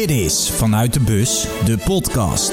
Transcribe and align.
Dit 0.00 0.10
is 0.10 0.50
Vanuit 0.50 0.92
de 0.92 1.00
Bus, 1.00 1.46
de 1.64 1.78
podcast. 1.84 2.50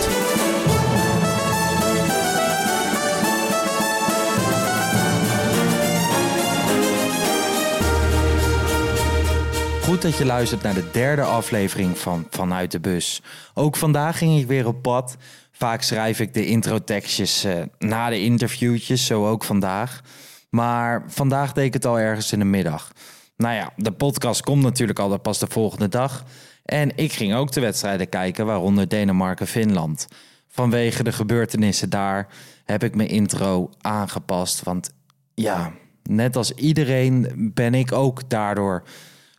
Goed 9.83 10.01
dat 10.01 10.17
je 10.17 10.25
luistert 10.25 10.61
naar 10.61 10.73
de 10.73 10.89
derde 10.91 11.21
aflevering 11.21 11.97
van 11.97 12.27
Vanuit 12.29 12.71
de 12.71 12.79
Bus. 12.79 13.21
Ook 13.53 13.75
vandaag 13.75 14.17
ging 14.17 14.39
ik 14.39 14.47
weer 14.47 14.67
op 14.67 14.81
pad. 14.81 15.17
Vaak 15.51 15.81
schrijf 15.81 16.19
ik 16.19 16.33
de 16.33 16.45
introtekstjes 16.45 17.45
uh, 17.45 17.61
na 17.79 18.09
de 18.09 18.21
interviewtjes, 18.21 19.05
zo 19.05 19.27
ook 19.27 19.43
vandaag. 19.43 20.01
Maar 20.49 21.03
vandaag 21.07 21.53
deed 21.53 21.65
ik 21.65 21.73
het 21.73 21.85
al 21.85 21.99
ergens 21.99 22.31
in 22.31 22.39
de 22.39 22.45
middag. 22.45 22.91
Nou 23.37 23.55
ja, 23.55 23.73
de 23.75 23.91
podcast 23.91 24.41
komt 24.41 24.63
natuurlijk 24.63 24.99
al 24.99 25.19
pas 25.19 25.39
de 25.39 25.47
volgende 25.49 25.89
dag. 25.89 26.23
En 26.67 26.97
ik 26.97 27.13
ging 27.13 27.33
ook 27.33 27.51
de 27.51 27.61
wedstrijden 27.61 28.09
kijken, 28.09 28.45
waaronder 28.45 28.87
Denemarken-Finland. 28.87 30.07
Vanwege 30.47 31.03
de 31.03 31.11
gebeurtenissen 31.11 31.89
daar 31.89 32.27
heb 32.65 32.83
ik 32.83 32.95
mijn 32.95 33.09
intro 33.09 33.69
aangepast. 33.81 34.63
Want 34.63 34.89
ja, 35.33 35.71
net 36.03 36.35
als 36.35 36.51
iedereen 36.51 37.51
ben 37.53 37.73
ik 37.73 37.91
ook 37.91 38.29
daardoor 38.29 38.83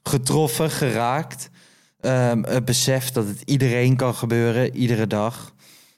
getroffen, 0.02 0.70
geraakt. 0.70 1.50
Um, 2.00 2.44
het 2.44 2.64
besef 2.64 3.10
dat 3.10 3.26
het 3.26 3.42
iedereen 3.44 3.96
kan 3.96 4.14
gebeuren, 4.14 4.76
iedere 4.76 5.06
dag. 5.06 5.54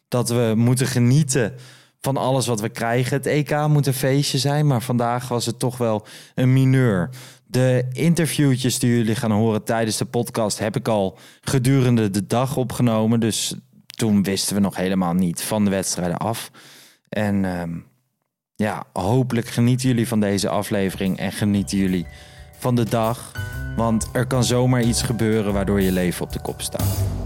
Dat 0.09 0.29
we 0.29 0.53
moeten 0.57 0.87
genieten 0.87 1.55
van 2.01 2.17
alles 2.17 2.47
wat 2.47 2.61
we 2.61 2.69
krijgen. 2.69 3.17
Het 3.17 3.27
EK 3.27 3.67
moet 3.67 3.87
een 3.87 3.95
feestje 3.95 4.39
zijn, 4.39 4.67
maar 4.67 4.83
vandaag 4.83 5.29
was 5.29 5.47
het 5.47 5.59
toch 5.59 5.77
wel 5.77 6.07
een 6.35 6.53
mineur. 6.53 7.11
De 7.51 7.89
interviewtjes 7.93 8.79
die 8.79 8.97
jullie 8.97 9.15
gaan 9.15 9.31
horen 9.31 9.65
tijdens 9.65 9.97
de 9.97 10.05
podcast 10.05 10.59
heb 10.59 10.77
ik 10.77 10.89
al 10.89 11.19
gedurende 11.41 12.11
de 12.11 12.27
dag 12.27 12.57
opgenomen. 12.57 13.21
Dus 13.21 13.55
toen 13.87 14.23
wisten 14.23 14.55
we 14.55 14.61
nog 14.61 14.77
helemaal 14.77 15.15
niet 15.15 15.43
van 15.43 15.65
de 15.65 15.71
wedstrijden 15.71 16.17
af. 16.17 16.51
En 17.09 17.45
uh, 17.45 17.63
ja, 18.57 18.85
hopelijk 18.93 19.47
genieten 19.47 19.89
jullie 19.89 20.09
van 20.09 20.21
deze 20.21 20.49
aflevering 20.49 21.19
en 21.19 21.33
genieten 21.33 21.79
jullie 21.79 22.07
van 22.59 22.75
de 22.75 22.85
dag. 22.85 23.33
Want 23.77 24.09
er 24.13 24.27
kan 24.27 24.45
zomaar 24.45 24.83
iets 24.83 25.03
gebeuren 25.03 25.53
waardoor 25.53 25.81
je 25.81 25.93
leven 25.93 26.25
op 26.25 26.33
de 26.33 26.41
kop 26.41 26.61
staat. 26.61 27.20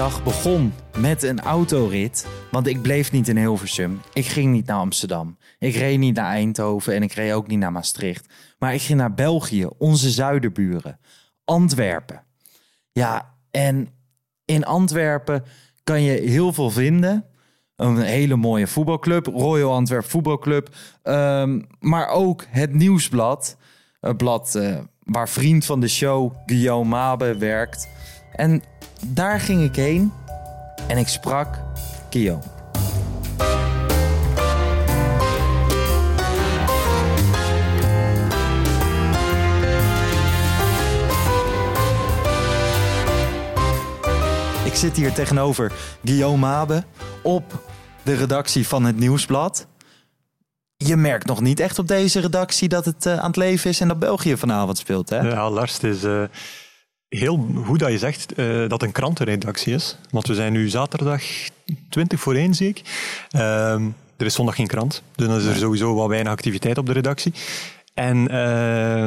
Dag 0.00 0.22
begon 0.22 0.72
met 0.98 1.22
een 1.22 1.40
autorit. 1.40 2.26
Want 2.50 2.66
ik 2.66 2.82
bleef 2.82 3.12
niet 3.12 3.28
in 3.28 3.36
Hilversum. 3.36 4.00
Ik 4.12 4.26
ging 4.26 4.52
niet 4.52 4.66
naar 4.66 4.76
Amsterdam. 4.76 5.36
Ik 5.58 5.74
reed 5.74 5.98
niet 5.98 6.14
naar 6.14 6.30
Eindhoven 6.30 6.94
en 6.94 7.02
ik 7.02 7.12
reed 7.12 7.32
ook 7.32 7.46
niet 7.46 7.58
naar 7.58 7.72
Maastricht. 7.72 8.26
Maar 8.58 8.74
ik 8.74 8.80
ging 8.80 8.98
naar 8.98 9.14
België, 9.14 9.66
onze 9.78 10.10
zuiderburen. 10.10 10.98
Antwerpen. 11.44 12.22
Ja, 12.92 13.34
en 13.50 13.88
in 14.44 14.64
Antwerpen 14.64 15.44
kan 15.84 16.02
je 16.02 16.20
heel 16.20 16.52
veel 16.52 16.70
vinden. 16.70 17.24
Een 17.76 18.00
hele 18.00 18.36
mooie 18.36 18.66
voetbalclub, 18.66 19.26
Royal 19.26 19.72
Antwerp 19.72 20.04
Voetbalclub. 20.04 20.68
Um, 21.02 21.66
maar 21.78 22.08
ook 22.08 22.44
het 22.48 22.74
Nieuwsblad. 22.74 23.56
Een 24.00 24.16
blad 24.16 24.54
uh, 24.56 24.78
waar 25.02 25.28
vriend 25.28 25.64
van 25.64 25.80
de 25.80 25.88
show, 25.88 26.32
Guillaume 26.46 26.88
Mabe, 26.88 27.36
werkt. 27.38 27.88
En 28.32 28.62
daar 29.06 29.40
ging 29.40 29.62
ik 29.62 29.76
heen 29.76 30.12
en 30.88 30.98
ik 30.98 31.08
sprak 31.08 31.58
Kio. 32.08 32.38
Ik 44.64 44.76
zit 44.76 44.96
hier 44.96 45.12
tegenover 45.12 45.72
Guillaume 46.04 46.38
Mabe 46.38 46.84
op 47.22 47.64
de 48.02 48.14
redactie 48.14 48.68
van 48.68 48.84
het 48.84 48.96
Nieuwsblad. 48.96 49.66
Je 50.76 50.96
merkt 50.96 51.26
nog 51.26 51.40
niet 51.40 51.60
echt 51.60 51.78
op 51.78 51.88
deze 51.88 52.20
redactie 52.20 52.68
dat 52.68 52.84
het 52.84 53.06
uh, 53.06 53.18
aan 53.18 53.26
het 53.26 53.36
leven 53.36 53.70
is 53.70 53.80
en 53.80 53.88
dat 53.88 53.98
België 53.98 54.36
vanavond 54.36 54.78
speelt, 54.78 55.08
hè? 55.08 55.20
Ja, 55.20 55.50
Lars, 55.50 55.72
het 55.72 55.82
is... 55.82 56.04
Uh 56.04 56.22
heel 57.10 57.48
goed 57.64 57.78
dat 57.78 57.90
je 57.90 57.98
zegt 57.98 58.38
uh, 58.38 58.68
dat 58.68 58.82
een 58.82 58.92
krantenredactie 58.92 59.74
is. 59.74 59.96
Want 60.10 60.26
we 60.26 60.34
zijn 60.34 60.52
nu 60.52 60.68
zaterdag 60.68 61.22
20 61.88 62.20
voor 62.20 62.34
1, 62.34 62.54
zie 62.54 62.68
ik. 62.68 62.82
Uh, 63.36 63.72
er 64.16 64.26
is 64.26 64.34
zondag 64.34 64.54
geen 64.54 64.66
krant. 64.66 65.02
Dus 65.14 65.26
dan 65.26 65.38
is 65.38 65.44
er 65.44 65.56
sowieso 65.56 65.94
wat 65.94 66.08
weinig 66.08 66.32
activiteit 66.32 66.78
op 66.78 66.86
de 66.86 66.92
redactie. 66.92 67.32
En 67.94 68.16
uh, 68.16 68.30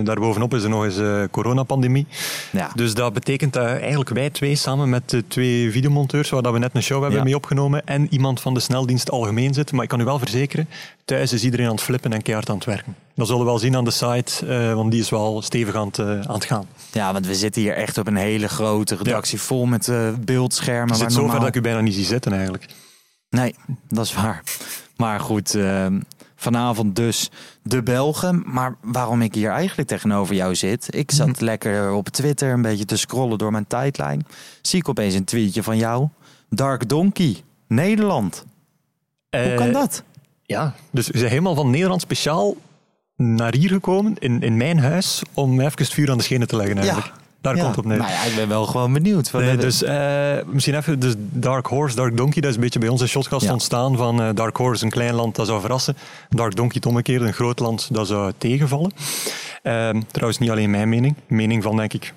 daarbovenop 0.04 0.54
is 0.54 0.64
er 0.64 0.70
nog 0.70 0.84
eens 0.84 0.98
uh, 0.98 1.24
coronapandemie. 1.32 2.08
Ja. 2.52 2.72
Dus 2.76 2.94
dat 2.94 3.14
betekent 3.14 3.54
dat 3.54 3.66
eigenlijk 3.66 4.10
wij 4.10 4.30
twee 4.30 4.56
samen 4.56 4.90
met 4.90 5.10
de 5.10 5.28
twee 5.28 5.72
videomonteurs, 5.72 6.30
waar 6.30 6.42
dat 6.42 6.54
we 6.54 6.60
net 6.60 6.76
een 6.76 6.84
show 6.84 7.02
hebben 7.02 7.18
ja. 7.18 7.26
mee 7.26 7.36
opgenomen, 7.36 7.86
en 7.86 8.08
iemand 8.10 8.42
van 8.42 8.54
de 8.54 8.60
sneldienst 8.60 9.12
algemeen 9.12 9.54
zitten. 9.54 9.76
Maar 9.76 9.84
ik 9.84 9.90
kan 9.90 10.00
u 10.00 10.04
wel 10.04 10.20
verzekeren, 10.20 10.70
thuis 11.06 11.34
is 11.34 11.44
iedereen 11.44 11.66
aan 11.66 11.72
het 11.72 11.82
flippen 11.82 12.14
en 12.14 12.22
keihard 12.22 12.50
aan 12.50 12.56
het 12.56 12.66
werken. 12.66 12.96
Dat 13.16 13.28
zullen 13.28 13.42
we 13.42 13.48
wel 13.48 13.60
zien 13.60 13.76
aan 13.76 13.84
de 13.84 13.92
site, 13.92 14.46
uh, 14.46 14.74
want 14.74 14.92
die 14.92 15.02
is 15.02 15.10
wel 15.10 15.42
stevig 15.42 15.76
aan 15.76 15.88
het, 15.88 16.00
aan 16.00 16.34
het 16.34 16.46
gaan. 16.46 16.66
Ja, 16.92 17.14
want 17.14 17.28
we 17.28 17.36
zitten 17.36 17.62
hier 17.62 17.74
echt 17.74 17.98
op 17.98 18.08
een 18.08 18.16
hele 18.16 18.48
grote 18.48 18.96
redactie, 18.96 19.38
ja. 19.38 19.44
vol 19.44 19.66
met 19.66 19.92
beeldschermen. 20.26 20.90
Het 20.90 20.98
zit 20.98 21.10
normaal... 21.10 21.26
zover 21.26 21.40
dat 21.40 21.48
ik 21.48 21.56
u 21.56 21.62
bijna 21.62 21.80
niet 21.80 21.94
zie 21.94 22.06
zitten 22.06 22.34
eigenlijk. 22.34 22.66
Nee, 23.30 23.56
dat 23.90 24.06
is 24.06 24.14
waar. 24.14 24.44
Maar 24.98 25.20
goed, 25.20 25.58
Vanavond 26.44 26.96
dus 26.96 27.30
de 27.62 27.84
Belgen. 27.84 28.44
Maar 28.46 28.76
waarom 28.82 29.22
ik 29.22 29.36
hier 29.36 29.50
eigenlijk 29.50 29.88
tegenover 29.88 30.36
jou 30.36 30.56
zit. 30.56 30.96
Ik 30.96 31.12
zat 31.12 31.28
mhm. 31.28 31.44
lekker 31.44 31.92
op 31.92 32.10
Twitter 32.10 32.54
een 32.54 32.62
beetje 32.62 32.86
te 32.86 32.98
scrollen 32.98 33.38
door 33.38 33.52
mijn 33.52 33.68
tijdlijn. 33.68 34.26
Zie 34.62 34.80
ik 34.80 34.90
opeens 34.90 35.14
een 35.14 35.24
tweetje 35.24 35.64
van 35.64 35.78
jou. 35.78 36.08
Dark 36.50 36.90
Donkey, 36.90 37.44
Nederland. 37.68 38.46
Hoe 39.30 39.54
kan 39.56 39.68
eh, 39.68 39.74
dat? 39.74 40.04
Ja, 40.46 40.76
dus 40.92 41.08
we 41.08 41.18
zijn 41.18 41.30
helemaal 41.30 41.56
van 41.56 41.70
Nederland 41.70 42.02
speciaal 42.02 42.56
naar 43.16 43.56
hier 43.56 43.70
gekomen, 43.70 44.16
in, 44.20 44.42
in 44.42 44.58
mijn 44.58 44.80
huis, 44.80 45.22
om 45.34 45.60
even 45.60 45.72
het 45.78 45.94
vuur 45.94 46.12
aan 46.12 46.18
de 46.18 46.24
schenen 46.24 46.48
te 46.48 46.56
leggen 46.56 46.78
eigenlijk. 46.78 47.08
Ja. 47.08 47.23
Daar 47.44 47.54
komt 47.54 47.68
het 47.68 47.78
op 47.78 47.86
neer. 47.86 47.98
Nou 47.98 48.12
ja, 48.12 48.24
ik 48.24 48.36
ben 48.36 48.48
wel 48.48 48.66
gewoon 48.66 48.94
benieuwd. 48.94 49.32
Nee, 49.32 49.58
dus 49.58 49.84
uh, 49.84 50.36
misschien 50.46 50.76
even, 50.76 51.00
dus 51.00 51.14
Dark 51.18 51.66
Horse, 51.66 51.96
Dark 51.96 52.18
Donkey, 52.18 52.42
dat 52.42 52.50
is 52.50 52.56
een 52.56 52.62
beetje 52.62 52.80
bij 52.80 52.90
onze 52.90 53.08
shotgast 53.08 53.50
ontstaan 53.50 53.98
van 53.98 54.22
uh, 54.22 54.30
Dark 54.34 54.58
Horse, 54.58 54.84
een 54.84 54.92
klein 54.92 55.14
land, 55.14 55.36
dat 55.36 55.48
zou 55.48 55.60
verrassen. 55.62 55.98
Dark 56.30 56.56
Donkey, 56.56 56.76
het 56.76 56.86
omgekeerde, 56.86 57.26
een 57.26 57.34
groot 57.34 57.60
land, 57.60 57.88
dat 57.92 58.08
zou 58.08 58.32
tegenvallen. 58.38 58.92
Uh, 59.64 59.90
trouwens, 60.12 60.40
niet 60.40 60.50
alleen 60.50 60.70
mijn 60.70 60.90
mening. 60.90 61.16
Mening 61.28 61.64
van, 61.64 61.76
denk 61.76 61.94
ik, 61.94 62.14
26% 62.14 62.16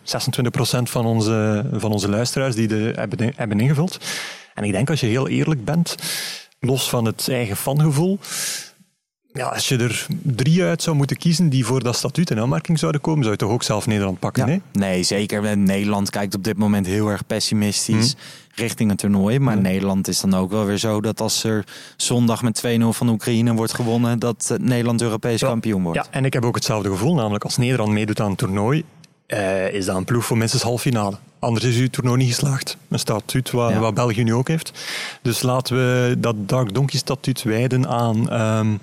van 0.82 1.06
onze, 1.06 1.66
van 1.72 1.93
onze 1.93 2.08
luisteraars 2.08 2.54
die 2.54 2.69
de 2.69 2.93
hebben, 2.94 3.32
hebben 3.37 3.60
ingevuld. 3.60 3.98
En 4.54 4.64
ik 4.64 4.72
denk, 4.72 4.91
als 4.91 5.00
je 5.00 5.06
heel 5.06 5.28
eerlijk 5.28 5.64
bent, 5.64 5.94
los 6.60 6.88
van 6.88 7.04
het 7.04 7.28
eigen 7.28 7.56
fangevoel, 7.56 8.19
ja, 9.37 9.47
als 9.47 9.69
je 9.69 9.77
er 9.77 10.07
drie 10.23 10.63
uit 10.63 10.83
zou 10.83 10.97
moeten 10.97 11.17
kiezen 11.17 11.49
die 11.49 11.67
voor 11.67 11.83
dat 11.83 11.97
statuut 11.97 12.31
in 12.31 12.41
aanmerking 12.41 12.79
zouden 12.79 13.01
komen, 13.01 13.21
zou 13.21 13.33
je 13.33 13.39
toch 13.39 13.51
ook 13.51 13.63
zelf 13.63 13.87
Nederland 13.87 14.19
pakken? 14.19 14.47
Nee? 14.47 14.63
nee, 14.73 15.03
zeker. 15.03 15.59
Nederland 15.59 16.11
kijkt 16.11 16.35
op 16.35 16.45
dit 16.45 16.57
moment 16.57 16.87
heel 16.87 17.09
erg 17.09 17.27
pessimistisch 17.27 18.13
hm. 18.13 18.61
richting 18.61 18.91
het 18.91 18.99
toernooi. 18.99 19.39
Maar 19.39 19.57
hm. 19.57 19.63
Nederland 19.63 20.09
is 20.09 20.21
dan 20.21 20.35
ook 20.35 20.51
wel 20.51 20.65
weer 20.65 20.79
zo 20.79 21.01
dat 21.01 21.21
als 21.21 21.45
er 21.45 21.65
zondag 21.97 22.43
met 22.43 22.63
2-0 22.67 22.83
van 22.89 23.09
Oekraïne 23.09 23.55
wordt 23.55 23.75
gewonnen, 23.75 24.19
dat 24.19 24.57
Nederland 24.61 25.03
Europees 25.03 25.41
kampioen 25.41 25.83
wordt. 25.83 25.99
Ja, 25.99 26.07
en 26.11 26.25
ik 26.25 26.33
heb 26.33 26.45
ook 26.45 26.55
hetzelfde 26.55 26.89
gevoel, 26.89 27.15
namelijk 27.15 27.45
als 27.45 27.57
Nederland 27.57 27.93
meedoet 27.93 28.21
aan 28.21 28.29
het 28.29 28.39
toernooi, 28.39 28.85
uh, 29.26 29.73
is 29.73 29.84
dat 29.84 29.96
een 29.96 30.05
ploeg 30.05 30.25
voor 30.25 30.37
minstens 30.37 30.62
half 30.62 30.81
finale. 30.81 31.17
Anders 31.38 31.64
is 31.64 31.76
uw 31.76 31.88
toernooi 31.88 32.19
niet 32.19 32.28
geslaagd. 32.28 32.76
Een 32.88 32.99
statuut 32.99 33.50
wat, 33.50 33.70
ja. 33.70 33.78
wat 33.78 33.94
België 33.94 34.23
nu 34.23 34.34
ook 34.34 34.49
heeft. 34.49 34.73
Dus 35.23 35.43
laten 35.43 35.76
we 35.76 36.14
dat 36.19 36.49
Dark 36.49 36.75
Donkey 36.75 36.99
statuut 36.99 37.43
wijden 37.43 37.88
aan 37.88 38.40
um, 38.40 38.81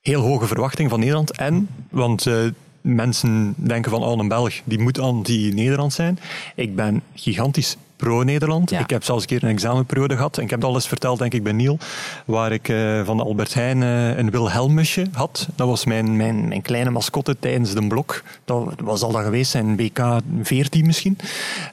heel 0.00 0.20
hoge 0.20 0.46
verwachtingen 0.46 0.90
van 0.90 1.00
Nederland. 1.00 1.30
En, 1.30 1.68
want 1.90 2.26
uh, 2.26 2.50
mensen 2.80 3.54
denken 3.56 3.90
van, 3.90 4.04
oh, 4.04 4.18
een 4.18 4.28
Belg, 4.28 4.54
die 4.64 4.78
moet 4.78 4.98
anti-Nederland 4.98 5.92
zijn. 5.92 6.18
Ik 6.54 6.76
ben 6.76 7.02
gigantisch 7.14 7.76
pro-Nederland. 7.96 8.70
Ja. 8.70 8.80
Ik 8.80 8.90
heb 8.90 9.04
zelfs 9.04 9.22
een 9.22 9.28
keer 9.28 9.42
een 9.42 9.54
examenperiode 9.54 10.16
gehad. 10.16 10.36
En 10.36 10.42
ik 10.42 10.50
heb 10.50 10.58
het 10.58 10.68
al 10.68 10.74
eens 10.74 10.88
verteld, 10.88 11.18
denk 11.18 11.34
ik, 11.34 11.42
bij 11.42 11.52
Niel. 11.52 11.78
Waar 12.24 12.52
ik 12.52 12.68
uh, 12.68 13.04
van 13.04 13.16
de 13.16 13.22
Albert 13.22 13.54
Heijn 13.54 13.82
uh, 13.82 14.16
een 14.16 14.30
Wilhelmusje 14.30 15.06
had. 15.12 15.48
Dat 15.54 15.68
was 15.68 15.84
mijn, 15.84 16.16
mijn, 16.16 16.48
mijn 16.48 16.62
kleine 16.62 16.90
mascotte 16.90 17.36
tijdens 17.38 17.74
de 17.74 17.86
blok. 17.86 18.22
Dat 18.44 18.74
was 18.80 19.02
al 19.02 19.12
dat 19.12 19.22
geweest 19.22 19.50
zijn, 19.50 19.76
BK 19.76 20.18
14 20.42 20.86
misschien. 20.86 21.18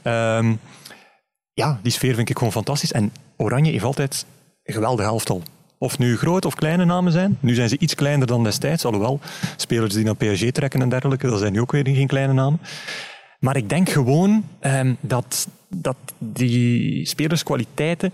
Um, 0.03 0.59
ja, 1.53 1.79
die 1.81 1.91
sfeer 1.91 2.15
vind 2.15 2.29
ik 2.29 2.37
gewoon 2.37 2.53
fantastisch. 2.53 2.91
En 2.91 3.11
Oranje 3.35 3.71
heeft 3.71 3.83
altijd 3.83 4.25
een 4.63 4.73
geweldige 4.73 5.07
elftal. 5.07 5.41
Of 5.77 5.97
nu 5.97 6.17
grote 6.17 6.47
of 6.47 6.55
kleine 6.55 6.85
namen 6.85 7.11
zijn. 7.11 7.37
Nu 7.39 7.53
zijn 7.53 7.69
ze 7.69 7.77
iets 7.79 7.95
kleiner 7.95 8.27
dan 8.27 8.43
destijds. 8.43 8.85
Alhoewel, 8.85 9.19
spelers 9.55 9.93
die 9.93 10.03
naar 10.03 10.15
PSG 10.15 10.51
trekken 10.51 10.81
en 10.81 10.89
dergelijke, 10.89 11.29
dat 11.29 11.39
zijn 11.39 11.53
nu 11.53 11.61
ook 11.61 11.71
weer 11.71 11.87
geen 11.87 12.07
kleine 12.07 12.33
namen. 12.33 12.59
Maar 13.43 13.57
ik 13.57 13.69
denk 13.69 13.89
gewoon 13.89 14.45
ehm, 14.59 14.93
dat, 14.99 15.47
dat 15.67 15.95
die 16.17 17.05
spelerskwaliteiten 17.05 18.13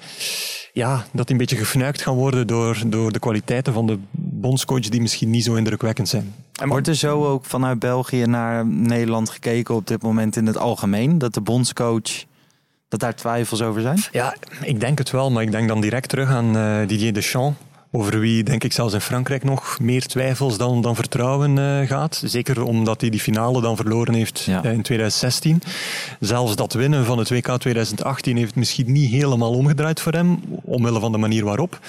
ja, 0.73 1.05
dat 1.11 1.27
die 1.27 1.35
een 1.35 1.41
beetje 1.41 1.55
gefnuikt 1.55 2.01
gaan 2.01 2.15
worden 2.15 2.47
door, 2.47 2.81
door 2.85 3.11
de 3.11 3.19
kwaliteiten 3.19 3.73
van 3.73 3.87
de 3.87 3.97
bondscoach 4.11 4.89
die 4.89 5.01
misschien 5.01 5.29
niet 5.29 5.43
zo 5.43 5.55
indrukwekkend 5.55 6.09
zijn. 6.09 6.33
En 6.61 6.67
wordt 6.67 6.87
er 6.87 6.95
zo 6.95 7.25
ook 7.25 7.45
vanuit 7.45 7.79
België 7.79 8.25
naar 8.25 8.65
Nederland 8.65 9.29
gekeken 9.29 9.75
op 9.75 9.87
dit 9.87 10.01
moment 10.01 10.35
in 10.35 10.45
het 10.45 10.57
algemeen? 10.57 11.17
Dat 11.17 11.33
de 11.33 11.41
bondscoach, 11.41 12.25
dat 12.87 12.99
daar 12.99 13.15
twijfels 13.15 13.61
over 13.61 13.81
zijn? 13.81 14.03
Ja, 14.11 14.35
ik 14.61 14.79
denk 14.79 14.97
het 14.97 15.11
wel, 15.11 15.31
maar 15.31 15.43
ik 15.43 15.51
denk 15.51 15.67
dan 15.67 15.81
direct 15.81 16.09
terug 16.09 16.29
aan 16.29 16.57
uh, 16.57 16.87
Didier 16.87 17.13
Deschamps 17.13 17.57
over 17.91 18.19
wie, 18.19 18.43
denk 18.43 18.63
ik, 18.63 18.73
zelfs 18.73 18.93
in 18.93 19.01
Frankrijk 19.01 19.43
nog 19.43 19.79
meer 19.79 20.05
twijfels 20.05 20.57
dan, 20.57 20.81
dan 20.81 20.95
vertrouwen 20.95 21.57
uh, 21.57 21.87
gaat. 21.87 22.21
Zeker 22.25 22.63
omdat 22.63 23.01
hij 23.01 23.09
die 23.09 23.19
finale 23.19 23.61
dan 23.61 23.75
verloren 23.75 24.13
heeft 24.13 24.39
ja. 24.39 24.65
uh, 24.65 24.71
in 24.71 24.81
2016. 24.81 25.61
Zelfs 26.19 26.55
dat 26.55 26.73
winnen 26.73 27.05
van 27.05 27.17
het 27.17 27.29
WK 27.29 27.57
2018 27.57 28.37
heeft 28.37 28.55
misschien 28.55 28.91
niet 28.91 29.11
helemaal 29.11 29.53
omgedraaid 29.53 30.01
voor 30.01 30.11
hem, 30.11 30.39
omwille 30.63 30.99
van 30.99 31.11
de 31.11 31.17
manier 31.17 31.45
waarop. 31.45 31.79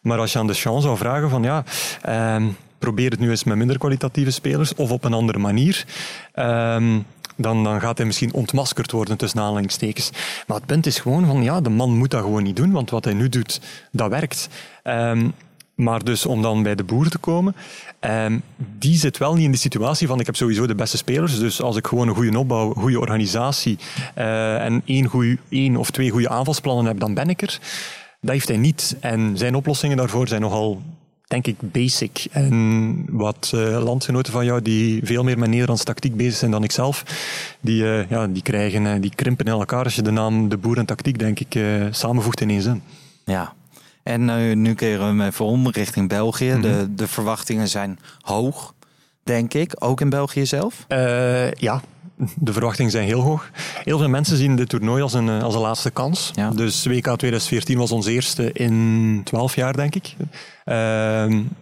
Maar 0.00 0.18
als 0.18 0.32
je 0.32 0.38
aan 0.38 0.46
de 0.46 0.54
chance 0.54 0.86
zou 0.86 0.96
vragen 0.96 1.30
van 1.30 1.42
ja, 1.42 1.64
uh, 2.08 2.46
probeer 2.78 3.10
het 3.10 3.20
nu 3.20 3.30
eens 3.30 3.44
met 3.44 3.56
minder 3.56 3.78
kwalitatieve 3.78 4.30
spelers 4.30 4.74
of 4.74 4.90
op 4.90 5.04
een 5.04 5.12
andere 5.12 5.38
manier. 5.38 5.84
Ehm, 6.32 6.98
dan, 7.36 7.64
dan 7.64 7.80
gaat 7.80 7.96
hij 7.96 8.06
misschien 8.06 8.32
ontmaskerd 8.32 8.92
worden 8.92 9.16
tussen 9.16 9.40
aanhalingstekens. 9.40 10.10
Maar 10.46 10.56
het 10.56 10.66
punt 10.66 10.86
is 10.86 10.98
gewoon 10.98 11.26
van, 11.26 11.42
ja, 11.42 11.60
de 11.60 11.70
man 11.70 11.96
moet 11.96 12.10
dat 12.10 12.22
gewoon 12.22 12.42
niet 12.42 12.56
doen, 12.56 12.72
want 12.72 12.90
wat 12.90 13.04
hij 13.04 13.14
nu 13.14 13.28
doet, 13.28 13.60
dat 13.92 14.10
werkt. 14.10 14.48
Um, 14.84 15.34
maar 15.76 16.04
dus 16.04 16.26
om 16.26 16.42
dan 16.42 16.62
bij 16.62 16.74
de 16.74 16.84
boer 16.84 17.08
te 17.08 17.18
komen, 17.18 17.56
um, 18.00 18.42
die 18.56 18.96
zit 18.96 19.18
wel 19.18 19.34
niet 19.34 19.44
in 19.44 19.50
de 19.50 19.56
situatie 19.56 20.06
van 20.06 20.20
ik 20.20 20.26
heb 20.26 20.36
sowieso 20.36 20.66
de 20.66 20.74
beste 20.74 20.96
spelers, 20.96 21.38
dus 21.38 21.62
als 21.62 21.76
ik 21.76 21.86
gewoon 21.86 22.08
een 22.08 22.14
goede 22.14 22.38
opbouw, 22.38 22.72
goede 22.72 23.00
organisatie 23.00 23.78
uh, 24.18 24.64
en 24.64 24.82
één, 24.84 25.06
goeie, 25.06 25.38
één 25.48 25.76
of 25.76 25.90
twee 25.90 26.10
goede 26.10 26.28
aanvalsplannen 26.28 26.86
heb, 26.86 27.00
dan 27.00 27.14
ben 27.14 27.28
ik 27.28 27.42
er. 27.42 27.58
Dat 28.20 28.30
heeft 28.30 28.48
hij 28.48 28.56
niet. 28.56 28.96
En 29.00 29.36
zijn 29.36 29.54
oplossingen 29.54 29.96
daarvoor 29.96 30.28
zijn 30.28 30.40
nogal 30.40 30.82
denk 31.26 31.46
ik, 31.46 31.56
basic. 31.60 32.26
En 32.30 33.04
wat 33.10 33.52
uh, 33.54 33.84
landgenoten 33.84 34.32
van 34.32 34.44
jou 34.44 34.62
die 34.62 35.00
veel 35.04 35.24
meer 35.24 35.38
met 35.38 35.48
Nederlands 35.48 35.84
tactiek 35.84 36.16
bezig 36.16 36.36
zijn 36.36 36.50
dan 36.50 36.64
ik 36.64 36.72
zelf, 36.72 37.04
die, 37.60 37.82
uh, 37.82 38.10
ja, 38.10 38.26
die, 38.26 38.42
krijgen, 38.42 38.84
uh, 38.84 38.94
die 39.00 39.14
krimpen 39.14 39.46
in 39.46 39.52
elkaar 39.52 39.84
als 39.84 39.94
je 39.94 40.02
de 40.02 40.10
naam 40.10 40.48
de 40.48 40.56
boer 40.56 40.78
en 40.78 40.86
tactiek, 40.86 41.18
denk 41.18 41.40
ik, 41.40 41.58
samenvoegt 41.90 42.40
in 42.40 42.50
één 42.50 42.62
zin. 42.62 42.82
Ja, 43.24 43.54
en 44.02 44.60
nu 44.62 44.74
keren 44.74 45.18
we 45.18 45.24
even 45.24 45.44
om 45.44 45.68
richting 45.70 46.08
België. 46.08 46.46
Mm 46.46 46.52
-hmm. 46.52 46.62
de, 46.62 46.94
de 46.94 47.06
verwachtingen 47.06 47.68
zijn 47.68 47.98
hoog, 48.20 48.74
denk 49.22 49.54
ik, 49.54 49.72
ook 49.78 50.00
in 50.00 50.10
België 50.10 50.46
zelf? 50.46 50.84
ja, 51.58 51.80
de 52.16 52.52
verwachtingen 52.52 52.90
zijn 52.90 53.06
heel 53.06 53.20
hoog. 53.20 53.50
Heel 53.84 53.98
veel 53.98 54.08
mensen 54.08 54.36
zien 54.36 54.56
dit 54.56 54.68
toernooi 54.68 55.02
als 55.02 55.12
een, 55.12 55.28
als 55.28 55.54
een 55.54 55.60
laatste 55.60 55.90
kans. 55.90 56.30
Ja. 56.34 56.50
Dus 56.50 56.86
WK 56.86 57.02
2014 57.02 57.78
was 57.78 57.92
ons 57.92 58.06
eerste 58.06 58.52
in 58.52 59.20
12 59.24 59.54
jaar, 59.54 59.76
denk 59.76 59.94
ik. 59.94 60.14
Uh, 60.18 60.74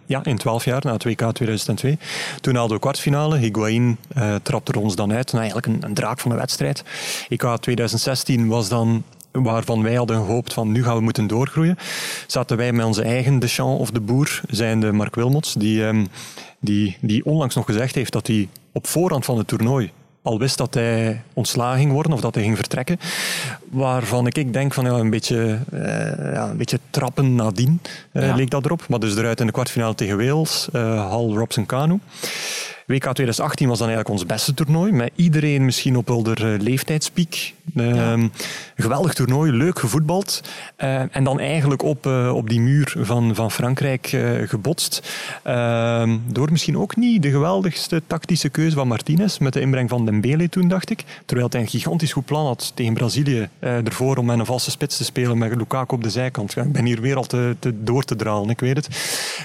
ja, 0.05 0.23
in 0.23 0.37
12 0.37 0.65
jaar, 0.65 0.81
na 0.83 0.91
het 0.91 1.03
WK 1.03 1.31
2002. 1.33 1.97
Toen 2.41 2.55
haalden 2.55 2.75
we 2.75 2.81
kwartfinale. 2.81 3.37
Higuain 3.37 3.97
uh, 4.17 4.35
trapte 4.43 4.71
er 4.71 4.79
ons 4.79 4.95
dan 4.95 5.13
uit. 5.13 5.31
Nou, 5.31 5.43
eigenlijk 5.43 5.67
een, 5.67 5.89
een 5.89 5.93
draak 5.93 6.19
van 6.19 6.31
de 6.31 6.37
wedstrijd. 6.37 6.83
EK 7.29 7.57
2016 7.59 8.47
was 8.47 8.69
dan 8.69 9.03
waarvan 9.31 9.83
wij 9.83 9.95
hadden 9.95 10.25
gehoopt 10.25 10.53
van 10.53 10.71
nu 10.71 10.83
gaan 10.83 10.95
we 10.95 11.01
moeten 11.01 11.27
doorgroeien, 11.27 11.77
zaten 12.27 12.57
wij 12.57 12.71
met 12.71 12.85
onze 12.85 13.01
eigen 13.01 13.39
Deschamps 13.39 13.81
of 13.81 13.91
de 13.91 13.99
Boer, 13.99 14.41
zijnde 14.49 14.91
Mark 14.91 15.15
Wilmots, 15.15 15.53
die, 15.53 15.83
um, 15.83 16.07
die, 16.59 16.97
die 17.01 17.25
onlangs 17.25 17.55
nog 17.55 17.65
gezegd 17.65 17.95
heeft 17.95 18.11
dat 18.11 18.27
hij 18.27 18.49
op 18.71 18.87
voorhand 18.87 19.25
van 19.25 19.37
het 19.37 19.47
toernooi 19.47 19.91
al 20.25 20.39
wist 20.39 20.57
dat 20.57 20.73
hij 20.73 21.21
ontslagen 21.33 21.79
ging 21.79 21.91
worden 21.91 22.13
of 22.13 22.21
dat 22.21 22.35
hij 22.35 22.43
ging 22.43 22.55
vertrekken. 22.55 22.99
Waarvan 23.69 24.27
ik, 24.27 24.37
ik 24.37 24.53
denk 24.53 24.73
van 24.73 24.85
ja, 24.85 24.91
een, 24.91 25.09
beetje, 25.09 25.59
uh, 25.73 25.81
ja, 26.33 26.49
een 26.49 26.57
beetje 26.57 26.79
trappen 26.89 27.35
nadien 27.35 27.79
uh, 28.13 28.27
ja. 28.27 28.35
leek 28.35 28.49
dat 28.49 28.65
erop. 28.65 28.87
Maar 28.87 28.99
dus 28.99 29.15
eruit 29.15 29.39
in 29.39 29.45
de 29.45 29.51
kwartfinale 29.51 29.95
tegen 29.95 30.17
Wales, 30.17 30.67
uh, 30.73 31.09
Hal 31.09 31.37
Robson 31.37 31.65
Kanu. 31.65 31.99
WK 32.85 33.01
2018 33.01 33.67
was 33.67 33.77
dan 33.77 33.87
eigenlijk 33.87 34.17
ons 34.19 34.25
beste 34.25 34.53
toernooi, 34.53 34.91
met 34.91 35.11
iedereen 35.15 35.65
misschien 35.65 35.95
op 35.95 36.07
wel 36.07 36.25
leeftijdspiek. 36.57 37.53
Ja. 37.73 38.15
Uh, 38.15 38.23
geweldig 38.75 39.13
toernooi, 39.13 39.51
leuk 39.51 39.79
gevoetbald. 39.79 40.41
En 41.11 41.23
dan 41.23 41.39
eigenlijk 41.39 41.81
op, 41.81 42.05
op 42.33 42.49
die 42.49 42.59
muur 42.59 42.95
van, 42.99 43.35
van 43.35 43.51
Frankrijk 43.51 44.17
gebotst. 44.45 45.11
Ehm, 45.43 46.17
door 46.27 46.51
misschien 46.51 46.77
ook 46.77 46.95
niet 46.95 47.21
de 47.21 47.29
geweldigste 47.31 48.01
tactische 48.07 48.49
keuze 48.49 48.75
van 48.75 48.87
Martinez, 48.87 49.37
met 49.37 49.53
de 49.53 49.59
inbreng 49.59 49.89
van 49.89 50.05
Dembele 50.05 50.49
toen, 50.49 50.67
dacht 50.67 50.89
ik. 50.89 51.03
Terwijl 51.25 51.47
hij 51.51 51.61
een 51.61 51.67
gigantisch 51.67 52.13
goed 52.13 52.25
plan 52.25 52.45
had 52.45 52.71
tegen 52.75 52.93
Brazilië 52.93 53.49
ervoor 53.59 54.17
om 54.17 54.25
met 54.25 54.39
een 54.39 54.45
valse 54.45 54.71
spits 54.71 54.97
te 54.97 55.03
spelen 55.03 55.37
met 55.37 55.55
Lukaku 55.55 55.95
op 55.95 56.03
de 56.03 56.09
zijkant. 56.09 56.55
Ik 56.55 56.71
ben 56.71 56.85
hier 56.85 57.01
weer 57.01 57.15
al 57.15 57.23
te, 57.23 57.55
te 57.59 57.83
door 57.83 58.03
te 58.03 58.15
dralen, 58.15 58.49
ik 58.49 58.59
weet 58.59 58.75
het. 58.75 58.87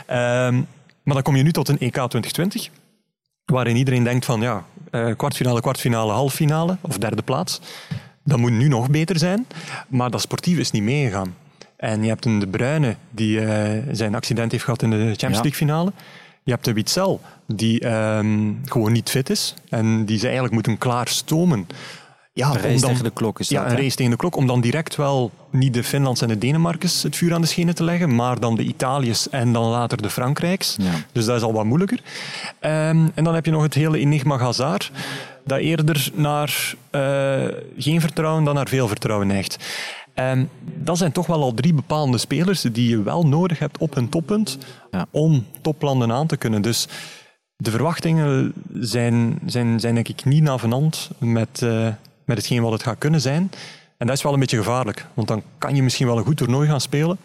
Ehm, 0.07 0.55
maar 1.03 1.15
dan 1.15 1.23
kom 1.23 1.37
je 1.37 1.43
nu 1.43 1.53
tot 1.53 1.69
een 1.69 1.79
EK 1.79 1.93
2020 1.93 2.71
waarin 3.45 3.77
iedereen 3.77 4.05
denkt 4.05 4.25
van 4.25 4.41
ja, 4.41 4.65
uh, 4.91 5.17
kwartfinale, 5.17 5.61
kwartfinale, 5.61 6.13
halffinale 6.13 6.77
of 6.81 6.99
derde 6.99 7.23
plaats. 7.23 7.61
Dat 8.25 8.39
moet 8.39 8.51
nu 8.51 8.69
nog 8.69 8.91
beter 8.91 9.19
zijn, 9.19 9.47
maar 9.89 10.11
dat 10.11 10.21
sportief 10.21 10.59
is 10.59 10.71
niet 10.71 10.83
meegegaan. 10.83 11.35
En 11.77 12.03
je 12.03 12.09
hebt 12.09 12.25
een 12.25 12.39
De 12.39 12.47
Bruyne 12.47 12.97
die 13.11 13.41
uh, 13.41 13.71
zijn 13.93 14.15
accident 14.15 14.53
heeft 14.53 14.65
gehad 14.65 14.83
in 14.83 14.91
de 14.91 14.97
Champions 14.97 15.35
League 15.35 15.55
finale. 15.55 15.93
Je 16.43 16.53
hebt 16.53 16.65
de 16.65 16.73
Witzel 16.73 17.21
die 17.47 17.87
um, 17.87 18.61
gewoon 18.65 18.93
niet 18.93 19.11
fit 19.11 19.31
is 19.31 19.55
en 19.69 20.05
die 20.05 20.19
ze 20.19 20.25
eigenlijk 20.25 20.55
moeten 20.55 20.79
klaarstomen 20.79 21.67
ja, 22.41 22.55
een 22.55 22.61
race 22.61 22.81
dan, 22.81 22.91
tegen 22.91 23.05
de 23.05 23.11
klok 23.11 23.41
is 23.41 23.49
dat. 23.49 23.63
Ja, 23.63 23.71
een 23.71 23.77
race 23.77 23.97
tegen 23.97 24.11
de 24.11 24.17
klok. 24.17 24.37
Om 24.37 24.47
dan 24.47 24.61
direct 24.61 24.97
wel 24.97 25.31
niet 25.51 25.75
de 25.75 25.85
Finlands 25.85 26.23
en 26.23 26.29
de 26.29 26.39
Denemarkers 26.39 27.03
het 27.03 27.17
vuur 27.17 27.35
aan 27.35 27.41
de 27.41 27.47
schenen 27.47 27.75
te 27.75 27.85
leggen, 27.85 28.15
maar 28.15 28.41
dan 28.41 28.55
de 28.55 28.63
Italiërs 28.63 29.29
en 29.29 29.53
dan 29.53 29.65
later 29.65 30.03
de 30.03 30.11
Frankrijks. 30.11 30.77
Ja. 30.79 30.91
Dus 31.13 31.25
dat 31.25 31.37
is 31.37 31.43
al 31.43 31.53
wat 31.53 31.65
moeilijker. 31.65 32.01
Um, 32.61 33.11
en 33.15 33.25
dan 33.25 33.35
heb 33.35 33.45
je 33.45 33.51
nog 33.51 33.63
het 33.63 33.75
hele 33.75 33.99
enigma 33.99 34.39
Hazard, 34.39 34.91
dat 35.45 35.59
eerder 35.59 36.11
naar 36.15 36.75
uh, 36.91 37.45
geen 37.79 38.01
vertrouwen 38.01 38.45
dan 38.45 38.55
naar 38.55 38.69
veel 38.69 38.89
vertrouwen 38.89 39.27
neigt. 39.27 39.57
Um, 40.15 40.49
dat 40.75 40.99
zijn 40.99 41.13
toch 41.13 41.27
wel 41.27 41.43
al 41.43 41.55
drie 41.55 41.75
bepaalde 41.75 42.19
spelers 42.19 42.61
die 42.61 42.89
je 42.89 43.03
wel 43.03 43.27
nodig 43.27 43.59
hebt 43.59 43.79
op 43.79 43.95
hun 43.95 44.09
toppunt 44.09 44.59
ja. 44.91 45.07
om 45.11 45.47
toplanden 45.61 46.13
aan 46.13 46.27
te 46.27 46.37
kunnen. 46.37 46.63
Dus 46.63 46.89
de 47.57 47.71
verwachtingen 47.71 48.53
zijn, 48.73 49.39
zijn, 49.47 49.81
zijn 49.81 49.95
denk 49.95 50.09
ik 50.09 50.25
niet 50.25 50.43
navenant 50.43 51.11
met, 51.19 51.61
uh, 51.65 51.89
met 52.31 52.39
hetgeen 52.39 52.63
wat 52.63 52.73
het 52.73 52.83
gaat 52.83 52.99
kunnen 52.99 53.21
zijn. 53.21 53.51
En 53.97 54.07
dat 54.07 54.17
is 54.17 54.23
wel 54.23 54.33
een 54.33 54.41
beetje 54.41 54.57
gevaarlijk, 54.57 55.07
want 55.15 55.29
dan 55.29 55.43
kan 55.59 55.75
je 55.75 55.83
misschien 55.83 56.07
wel 56.07 56.19
een 56.19 56.25
goed 56.25 56.37
toernooi 56.37 56.69
gaan 56.69 56.81
spelen, 56.81 57.19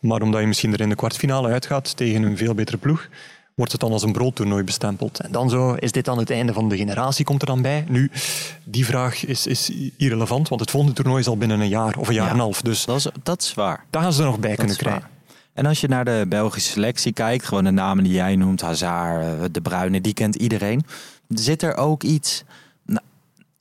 maar 0.00 0.22
omdat 0.22 0.40
je 0.40 0.46
misschien 0.46 0.72
er 0.72 0.80
in 0.80 0.88
de 0.88 0.94
kwartfinale 0.94 1.48
uitgaat 1.48 1.96
tegen 1.96 2.22
een 2.22 2.36
veel 2.36 2.54
betere 2.54 2.76
ploeg, 2.76 3.08
wordt 3.54 3.72
het 3.72 3.80
dan 3.80 3.92
als 3.92 4.02
een 4.02 4.12
broodtoernooi 4.12 4.62
bestempeld. 4.64 5.20
En 5.20 5.32
dan 5.32 5.50
zo, 5.50 5.74
is 5.74 5.92
dit 5.92 6.04
dan 6.04 6.18
het 6.18 6.30
einde 6.30 6.52
van 6.52 6.68
de 6.68 6.76
generatie, 6.76 7.24
komt 7.24 7.40
er 7.40 7.46
dan 7.46 7.62
bij? 7.62 7.84
Nu, 7.88 8.10
die 8.64 8.86
vraag 8.86 9.24
is, 9.24 9.46
is 9.46 9.72
irrelevant, 9.96 10.48
want 10.48 10.60
het 10.60 10.70
volgende 10.70 10.94
toernooi 10.94 11.20
is 11.20 11.28
al 11.28 11.36
binnen 11.36 11.60
een 11.60 11.68
jaar 11.68 11.96
of 11.98 12.08
een 12.08 12.14
jaar 12.14 12.24
ja, 12.24 12.30
en 12.30 12.36
een 12.36 12.42
half. 12.42 12.62
Dus 12.62 12.84
dat 12.84 12.96
is, 12.96 13.06
dat 13.22 13.42
is 13.42 13.54
waar. 13.54 13.84
Daar 13.90 14.02
gaan 14.02 14.12
ze 14.12 14.20
er 14.20 14.26
nog 14.26 14.38
bij 14.38 14.48
dat 14.48 14.58
kunnen 14.58 14.76
krijgen. 14.76 15.00
Waar. 15.00 15.10
En 15.52 15.66
als 15.66 15.80
je 15.80 15.88
naar 15.88 16.04
de 16.04 16.24
Belgische 16.28 16.70
selectie 16.70 17.12
kijkt, 17.12 17.44
gewoon 17.44 17.64
de 17.64 17.70
namen 17.70 18.04
die 18.04 18.12
jij 18.12 18.36
noemt, 18.36 18.60
Hazard, 18.60 19.54
De 19.54 19.60
Bruyne, 19.60 20.00
die 20.00 20.14
kent 20.14 20.34
iedereen. 20.34 20.84
Zit 21.28 21.62
er 21.62 21.76
ook 21.76 22.02
iets 22.02 22.44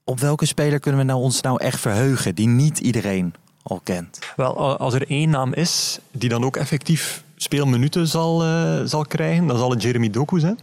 op 0.07 0.19
welke 0.19 0.45
speler 0.45 0.79
kunnen 0.79 1.01
we 1.01 1.07
nou 1.07 1.21
ons 1.21 1.41
nou 1.41 1.61
echt 1.61 1.79
verheugen 1.79 2.35
die 2.35 2.47
niet 2.47 2.79
iedereen 2.79 3.33
al 3.63 3.81
kent? 3.83 4.19
Wel, 4.35 4.77
als 4.77 4.93
er 4.93 5.09
één 5.09 5.29
naam 5.29 5.53
is 5.53 5.99
die 6.11 6.29
dan 6.29 6.45
ook 6.45 6.57
effectief 6.57 7.23
speelminuten 7.35 8.07
zal, 8.07 8.45
uh, 8.45 8.81
zal 8.83 9.05
krijgen, 9.05 9.47
dan 9.47 9.57
zal 9.57 9.69
het 9.69 9.81
Jeremy 9.81 10.09
Doku 10.09 10.39
zijn. 10.39 10.59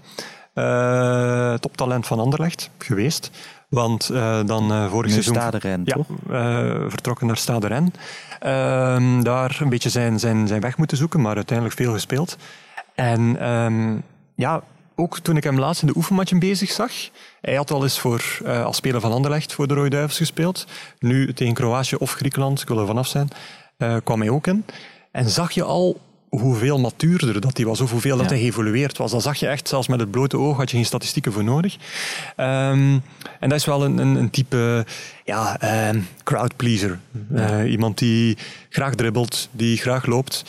Uh, 0.55 1.55
toptalent 1.55 2.07
van 2.07 2.19
Anderlecht 2.19 2.71
geweest. 2.79 3.31
Want 3.69 4.11
uh, 4.13 4.41
dan 4.47 4.73
uh, 4.73 4.91
vorig 4.91 5.07
nu 5.07 5.13
seizoen... 5.13 5.35
Stade 5.35 5.59
Ren, 5.59 5.83
ja, 5.85 5.95
toch? 5.95 6.07
vertrokken 6.91 7.27
naar 7.27 7.37
Stade 7.37 7.67
Ren. 7.67 7.93
Ehm, 8.41 9.23
daar 9.23 9.59
een 9.61 9.69
beetje 9.69 9.91
zijn, 9.91 10.19
zijn, 10.19 10.47
zijn 10.47 10.61
weg 10.61 10.77
moeten 10.77 10.97
zoeken, 10.97 11.21
maar 11.21 11.37
uiteindelijk 11.37 11.77
veel 11.77 11.93
gespeeld. 11.93 12.37
En 12.95 13.51
um, 13.51 14.03
ja, 14.35 14.63
ook 14.95 15.19
toen 15.19 15.37
ik 15.37 15.45
hem 15.45 15.59
laatst 15.59 15.83
in 15.83 15.89
de 15.89 15.97
oefenmatchen 15.97 16.39
bezig 16.39 16.71
zag, 16.71 16.93
hij 17.41 17.55
had 17.55 17.71
al 17.71 17.83
eens 17.83 17.99
voor, 17.99 18.23
uh, 18.43 18.65
als 18.65 18.77
speler 18.77 19.01
van 19.01 19.13
Anderlecht 19.13 19.53
voor 19.53 19.69
de 19.69 19.75
Rode 19.75 19.91
Duivels 19.91 20.17
gespeeld. 20.17 20.67
Nu 20.99 21.33
tegen 21.33 21.55
Kroatië 21.55 21.97
of 21.97 22.13
Griekenland, 22.13 22.61
ik 22.61 22.69
wil 22.69 22.79
er 22.79 22.87
vanaf 22.87 23.07
zijn, 23.07 23.29
uh, 23.79 23.97
kwam 24.05 24.21
hij 24.21 24.31
ook 24.31 24.47
in. 24.47 24.65
En 25.11 25.31
zag 25.31 25.53
je 25.53 25.63
al 25.63 26.01
hoeveel 26.29 26.79
matuurder 26.79 27.41
dat 27.41 27.57
hij 27.57 27.67
was, 27.67 27.81
of 27.81 27.91
hoeveel 27.91 28.17
ja. 28.17 28.23
dat 28.23 28.31
hij 28.31 28.41
geëvolueerd 28.41 28.99
was. 28.99 29.11
Dat 29.11 29.23
zag 29.23 29.37
je 29.37 29.47
echt, 29.47 29.69
zelfs 29.69 29.89
met 29.89 30.01
het 30.01 30.11
blote 30.11 30.39
oog 30.39 30.57
had 30.57 30.71
je 30.71 30.77
geen 30.77 30.87
statistieken 30.87 31.33
voor 31.33 31.45
nodig. 31.45 31.77
Um, 32.37 33.03
en 33.41 33.49
dat 33.49 33.53
is 33.53 33.65
wel 33.65 33.85
een, 33.85 33.99
een, 33.99 34.17
een 34.17 34.31
type 34.31 34.87
ja, 35.25 35.59
um, 35.91 36.09
crowd 36.25 36.57
pleaser. 36.57 36.99
Ja. 37.35 37.63
Uh, 37.63 37.71
iemand 37.71 37.99
die 37.99 38.37
graag 38.69 38.95
dribbelt, 38.95 39.49
die 39.53 39.77
graag 39.77 40.07
loopt. 40.07 40.45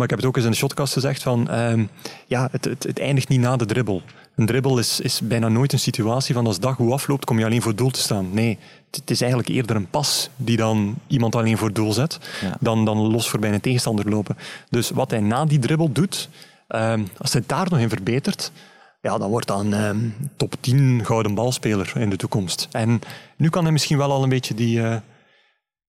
Maar 0.00 0.08
ik 0.08 0.14
heb 0.14 0.24
het 0.24 0.28
ook 0.28 0.36
eens 0.36 0.44
in 0.44 0.50
de 0.50 0.66
shotcast 0.66 0.92
gezegd 0.92 1.22
van, 1.22 1.58
um, 1.58 1.88
ja, 2.26 2.48
het, 2.50 2.64
het, 2.64 2.82
het, 2.82 2.98
eindigt 2.98 3.28
niet 3.28 3.40
na 3.40 3.56
de 3.56 3.66
dribbel. 3.66 4.02
Een 4.36 4.46
dribbel 4.46 4.78
is, 4.78 5.00
is 5.00 5.20
bijna 5.20 5.48
nooit 5.48 5.72
een 5.72 5.78
situatie 5.78 6.34
van 6.34 6.46
als 6.46 6.60
dag 6.60 6.76
hoe 6.76 6.92
afloopt, 6.92 7.24
kom 7.24 7.38
je 7.38 7.44
alleen 7.44 7.62
voor 7.62 7.74
doel 7.74 7.90
te 7.90 8.00
staan. 8.00 8.28
Nee, 8.32 8.58
het 8.90 9.10
is 9.10 9.20
eigenlijk 9.20 9.50
eerder 9.50 9.76
een 9.76 9.90
pas 9.90 10.30
die 10.36 10.56
dan 10.56 10.94
iemand 11.06 11.34
alleen 11.34 11.58
voor 11.58 11.72
doel 11.72 11.92
zet, 11.92 12.18
dan, 12.60 12.84
dan 12.84 12.96
los 12.96 13.28
voorbij 13.28 13.52
een 13.52 13.60
tegenstander 13.60 14.10
lopen. 14.10 14.36
Dus 14.70 14.90
wat 14.90 15.10
hij 15.10 15.20
na 15.20 15.44
die 15.44 15.58
dribbel 15.58 15.92
doet, 15.92 16.28
ehm, 16.68 17.04
als 17.18 17.32
hij 17.32 17.42
daar 17.46 17.66
nog 17.70 17.78
in 17.78 17.88
verbetert, 17.88 18.52
ja, 19.00 19.18
dan 19.18 19.30
wordt 19.30 19.46
dan 19.46 19.72
um, 19.72 20.14
top 20.36 20.54
10 20.60 21.04
gouden 21.04 21.34
balspeler 21.34 21.92
in 21.96 22.10
de 22.10 22.16
toekomst. 22.16 22.68
En 22.70 23.00
nu 23.36 23.48
kan 23.48 23.62
hij 23.62 23.72
misschien 23.72 23.98
wel 23.98 24.12
al 24.12 24.22
een 24.22 24.28
beetje 24.28 24.54
die, 24.54 24.78
uh, 24.78 24.96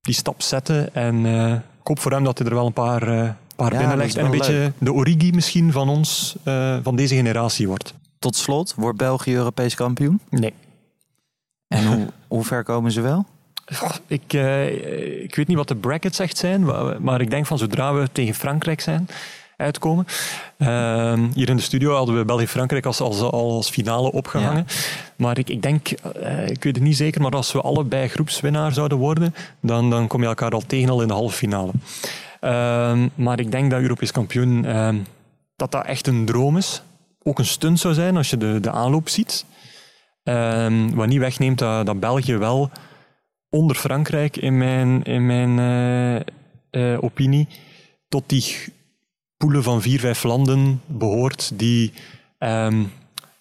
die 0.01 0.15
stap 0.15 0.41
zetten. 0.41 0.95
En 0.95 1.15
uh, 1.25 1.53
ik 1.53 1.87
hoop 1.87 1.99
voor 1.99 2.11
hem 2.11 2.23
dat 2.23 2.37
hij 2.37 2.47
er 2.47 2.53
wel 2.53 2.65
een 2.65 2.73
paar, 2.73 3.07
uh, 3.07 3.29
paar 3.61 3.73
ja, 3.73 3.79
binnenlegt. 3.79 4.17
En 4.17 4.25
een 4.25 4.31
beetje 4.31 4.53
leuk. 4.53 4.71
de 4.77 4.93
origi 4.93 5.31
misschien 5.31 5.71
van 5.71 5.89
ons, 5.89 6.35
van 6.83 6.95
deze 6.95 7.15
generatie 7.15 7.67
wordt. 7.67 7.93
Tot 8.19 8.35
slot, 8.35 8.73
wordt 8.75 8.97
België 8.97 9.35
Europees 9.35 9.75
kampioen? 9.75 10.19
Nee. 10.29 10.53
En 11.67 11.85
hoe, 11.85 12.07
hoe 12.27 12.43
ver 12.43 12.63
komen 12.63 12.91
ze 12.91 13.01
wel? 13.01 13.25
Ik, 14.07 14.33
ik 15.23 15.35
weet 15.35 15.47
niet 15.47 15.57
wat 15.57 15.67
de 15.67 15.75
brackets 15.75 16.19
echt 16.19 16.37
zijn, 16.37 16.65
maar 17.03 17.21
ik 17.21 17.29
denk 17.29 17.45
van 17.45 17.57
zodra 17.57 17.93
we 17.93 18.09
tegen 18.11 18.33
Frankrijk 18.33 18.81
zijn, 18.81 19.07
uitkomen. 19.61 20.05
Uh, 20.57 21.13
hier 21.33 21.49
in 21.49 21.55
de 21.55 21.61
studio 21.61 21.95
hadden 21.95 22.17
we 22.17 22.25
België-Frankrijk 22.25 22.85
als, 22.85 22.99
als, 22.99 23.21
als 23.21 23.69
finale 23.69 24.11
opgehangen. 24.11 24.65
Maar 25.15 25.37
ik, 25.37 25.49
ik 25.49 25.61
denk, 25.61 25.89
uh, 26.23 26.47
ik 26.47 26.63
weet 26.63 26.75
het 26.75 26.83
niet 26.83 26.97
zeker, 26.97 27.21
maar 27.21 27.31
als 27.31 27.51
we 27.51 27.61
allebei 27.61 28.07
groepswinnaar 28.07 28.73
zouden 28.73 28.97
worden, 28.97 29.35
dan, 29.61 29.89
dan 29.89 30.07
kom 30.07 30.21
je 30.21 30.27
elkaar 30.27 30.51
al 30.51 30.63
tegen 30.67 30.89
al 30.89 31.01
in 31.01 31.07
de 31.07 31.13
halve 31.13 31.35
finale. 31.35 31.71
Uh, 32.41 33.03
maar 33.15 33.39
ik 33.39 33.51
denk 33.51 33.71
dat 33.71 33.81
Europees 33.81 34.11
kampioen, 34.11 34.65
ehm, 34.65 34.97
dat 35.55 35.71
dat 35.71 35.85
echt 35.85 36.07
een 36.07 36.25
droom 36.25 36.57
is. 36.57 36.81
Ook 37.23 37.39
een 37.39 37.45
stunt 37.45 37.79
zou 37.79 37.93
zijn 37.93 38.17
als 38.17 38.29
je 38.29 38.37
de, 38.37 38.59
de 38.59 38.71
aanloop 38.71 39.09
ziet. 39.09 39.45
Ehm, 40.23 40.89
wat 40.89 41.07
niet 41.07 41.19
wegneemt 41.19 41.59
dat, 41.59 41.85
dat 41.85 41.99
België 41.99 42.37
wel 42.37 42.71
onder 43.49 43.75
Frankrijk 43.75 44.37
in 44.37 44.57
mijn, 44.57 45.03
in 45.03 45.25
mijn 45.25 46.25
uh, 46.71 47.03
opinie 47.03 47.47
tot 48.07 48.23
die 48.29 48.55
poelen 49.37 49.63
van 49.63 49.81
vier, 49.81 49.99
vijf 49.99 50.23
landen 50.23 50.81
behoort 50.85 51.51
die 51.53 51.93
um, 52.39 52.91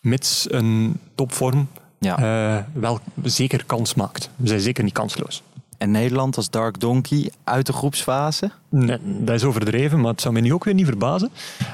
mits 0.00 0.52
een 0.52 1.00
topvorm 1.14 1.68
ja. 1.98 2.18
uh, 2.58 2.64
wel 2.72 3.00
zeker 3.22 3.64
kans 3.64 3.94
maakt. 3.94 4.30
We 4.36 4.48
zijn 4.48 4.60
zeker 4.60 4.84
niet 4.84 4.92
kansloos. 4.92 5.42
En 5.80 5.90
Nederland 5.90 6.36
als 6.36 6.50
Dark 6.50 6.80
Donkey 6.80 7.30
uit 7.44 7.66
de 7.66 7.72
groepsfase? 7.72 8.50
Nee, 8.68 8.98
dat 9.02 9.34
is 9.34 9.44
overdreven, 9.44 10.00
maar 10.00 10.10
het 10.10 10.20
zou 10.20 10.32
mij 10.34 10.42
nu 10.42 10.52
ook 10.52 10.64
weer 10.64 10.74
niet 10.74 10.86
verbazen 10.86 11.30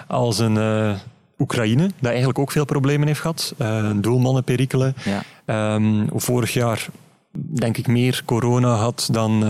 als 0.07 0.39
een 0.39 0.57
uh, 0.57 0.95
Oekraïne, 1.39 1.91
dat 1.99 2.09
eigenlijk 2.09 2.39
ook 2.39 2.53
veel 2.53 2.65
problemen 2.65 3.07
heeft 3.07 3.21
gehad, 3.21 3.55
uh, 3.59 3.91
doelmannen 3.97 4.45
perikelen. 4.45 4.95
Ja. 5.45 5.75
Um, 5.75 6.09
vorig 6.15 6.53
jaar 6.53 6.87
denk 7.33 7.77
ik 7.77 7.87
meer 7.87 8.23
corona 8.25 8.75
had 8.75 9.09
dan, 9.13 9.41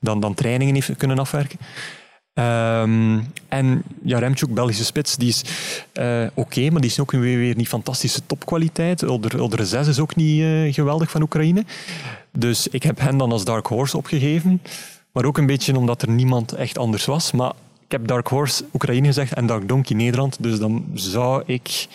dan, 0.00 0.20
dan 0.20 0.34
trainingen 0.34 0.74
heeft 0.74 0.96
kunnen 0.96 1.18
afwerken. 1.18 1.58
Um, 2.34 3.26
en 3.48 3.82
ja, 4.02 4.18
Remchuk, 4.18 4.54
Belgische 4.54 4.84
spits, 4.84 5.16
die 5.16 5.28
is 5.28 5.44
uh, 5.94 6.22
oké, 6.34 6.40
okay, 6.40 6.68
maar 6.68 6.80
die 6.80 6.90
is 6.90 7.00
ook 7.00 7.10
weer, 7.10 7.38
weer 7.38 7.56
niet 7.56 7.68
fantastische 7.68 8.20
topkwaliteit. 8.26 9.02
Older 9.38 9.66
6 9.66 9.86
is 9.86 9.98
ook 9.98 10.16
niet 10.16 10.40
uh, 10.40 10.72
geweldig 10.74 11.10
van 11.10 11.22
Oekraïne. 11.22 11.64
Dus 12.30 12.68
ik 12.68 12.82
heb 12.82 13.00
hen 13.00 13.16
dan 13.16 13.32
als 13.32 13.44
Dark 13.44 13.66
Horse 13.66 13.96
opgegeven. 13.96 14.62
Maar 15.12 15.24
ook 15.24 15.38
een 15.38 15.46
beetje 15.46 15.76
omdat 15.76 16.02
er 16.02 16.10
niemand 16.10 16.52
echt 16.52 16.78
anders 16.78 17.04
was. 17.04 17.32
Maar 17.32 17.52
ik 17.84 17.92
heb 17.92 18.06
Dark 18.06 18.26
Horse 18.26 18.64
Oekraïne 18.74 19.06
gezegd 19.06 19.34
en 19.34 19.46
Dark 19.46 19.68
Donkey 19.68 19.96
Nederland. 19.96 20.36
Dus 20.40 20.58
dan 20.58 20.84
zou 20.94 21.42
ik 21.46 21.86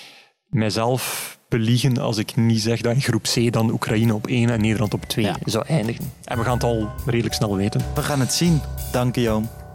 mijzelf 0.50 1.38
beliegen 1.50 1.98
als 1.98 2.17
ik 2.17 2.36
niet 2.36 2.62
zeg 2.62 2.82
dat 2.82 2.94
in 2.94 3.01
groep 3.01 3.24
C 3.24 3.51
dan 3.51 3.72
Oekraïne 3.72 4.13
op 4.13 4.27
1 4.27 4.50
en 4.50 4.62
Nederland 4.62 4.94
op 4.94 5.06
2 5.06 5.25
ja. 5.25 5.36
zou 5.46 5.65
eindigen. 5.67 6.12
En 6.24 6.38
we 6.38 6.44
gaan 6.44 6.53
het 6.53 6.63
al 6.63 6.89
redelijk 7.06 7.36
snel 7.36 7.56
weten. 7.56 7.82
We 7.96 8.01
gaan 8.03 8.20
het 8.20 8.34
zien. 8.34 8.62
Dank 8.91 9.15
je, 9.15 9.22
Joom. 9.22 9.66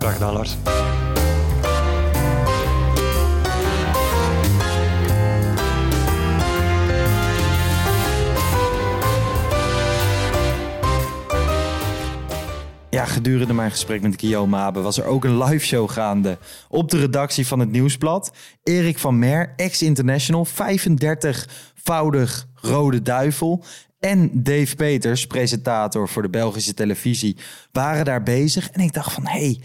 Ja, 12.90 13.04
gedurende 13.04 13.54
mijn 13.54 13.70
gesprek 13.70 14.02
met 14.02 14.20
Guillaume 14.20 14.56
Mabe 14.56 14.80
was 14.80 14.98
er 14.98 15.04
ook 15.04 15.24
een 15.24 15.42
live 15.42 15.66
show 15.66 15.90
gaande 15.90 16.38
op 16.68 16.90
de 16.90 16.98
redactie 16.98 17.46
van 17.46 17.58
het 17.58 17.70
Nieuwsblad. 17.70 18.32
Erik 18.62 18.98
van 18.98 19.18
Mer, 19.18 19.52
ex-international, 19.56 20.46
35-voudig 20.46 22.46
rode 22.54 23.02
duivel. 23.02 23.64
En 24.00 24.42
Dave 24.42 24.76
Peters, 24.76 25.26
presentator 25.26 26.08
voor 26.08 26.22
de 26.22 26.30
Belgische 26.30 26.74
televisie, 26.74 27.36
waren 27.72 28.04
daar 28.04 28.22
bezig. 28.22 28.70
En 28.70 28.80
ik 28.80 28.92
dacht 28.92 29.12
van, 29.12 29.26
hé, 29.26 29.38
hey, 29.38 29.60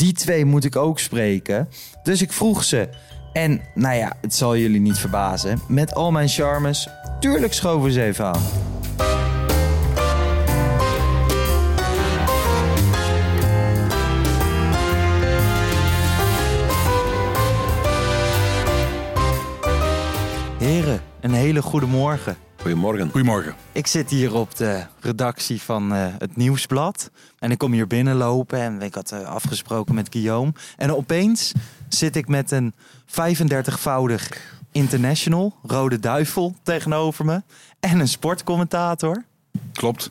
die 0.00 0.12
twee 0.12 0.44
moet 0.44 0.64
ik 0.64 0.76
ook 0.76 0.98
spreken. 0.98 1.68
Dus 2.02 2.22
ik 2.22 2.32
vroeg 2.32 2.64
ze. 2.64 2.88
En 3.32 3.60
nou 3.74 3.96
ja, 3.96 4.16
het 4.20 4.34
zal 4.34 4.56
jullie 4.56 4.80
niet 4.80 4.98
verbazen. 4.98 5.60
Met 5.68 5.94
al 5.94 6.10
mijn 6.10 6.28
charmes, 6.28 6.88
tuurlijk 7.20 7.52
schoven 7.52 7.92
ze 7.92 8.02
even 8.02 8.24
aan. 8.24 8.42
Heren, 20.58 21.00
een 21.20 21.32
hele 21.32 21.62
goede 21.62 21.86
morgen. 21.86 22.36
Goedemorgen. 22.60 23.10
Goedemorgen. 23.10 23.54
Ik 23.72 23.86
zit 23.86 24.10
hier 24.10 24.34
op 24.34 24.56
de 24.56 24.86
redactie 25.00 25.62
van 25.62 25.94
uh, 25.94 26.06
het 26.18 26.36
Nieuwsblad. 26.36 27.10
En 27.38 27.50
ik 27.50 27.58
kom 27.58 27.72
hier 27.72 27.86
binnenlopen 27.86 28.60
en 28.60 28.82
ik 28.82 28.94
had 28.94 29.12
uh, 29.12 29.20
afgesproken 29.20 29.94
met 29.94 30.08
Guillaume. 30.10 30.52
En 30.76 30.96
opeens 30.96 31.52
zit 31.88 32.16
ik 32.16 32.28
met 32.28 32.50
een 32.50 32.74
35-voudig 33.06 34.28
international, 34.72 35.54
Rode 35.62 35.98
Duivel, 35.98 36.54
tegenover 36.62 37.24
me. 37.24 37.42
En 37.80 38.00
een 38.00 38.08
sportcommentator. 38.08 39.24
Klopt. 39.72 40.10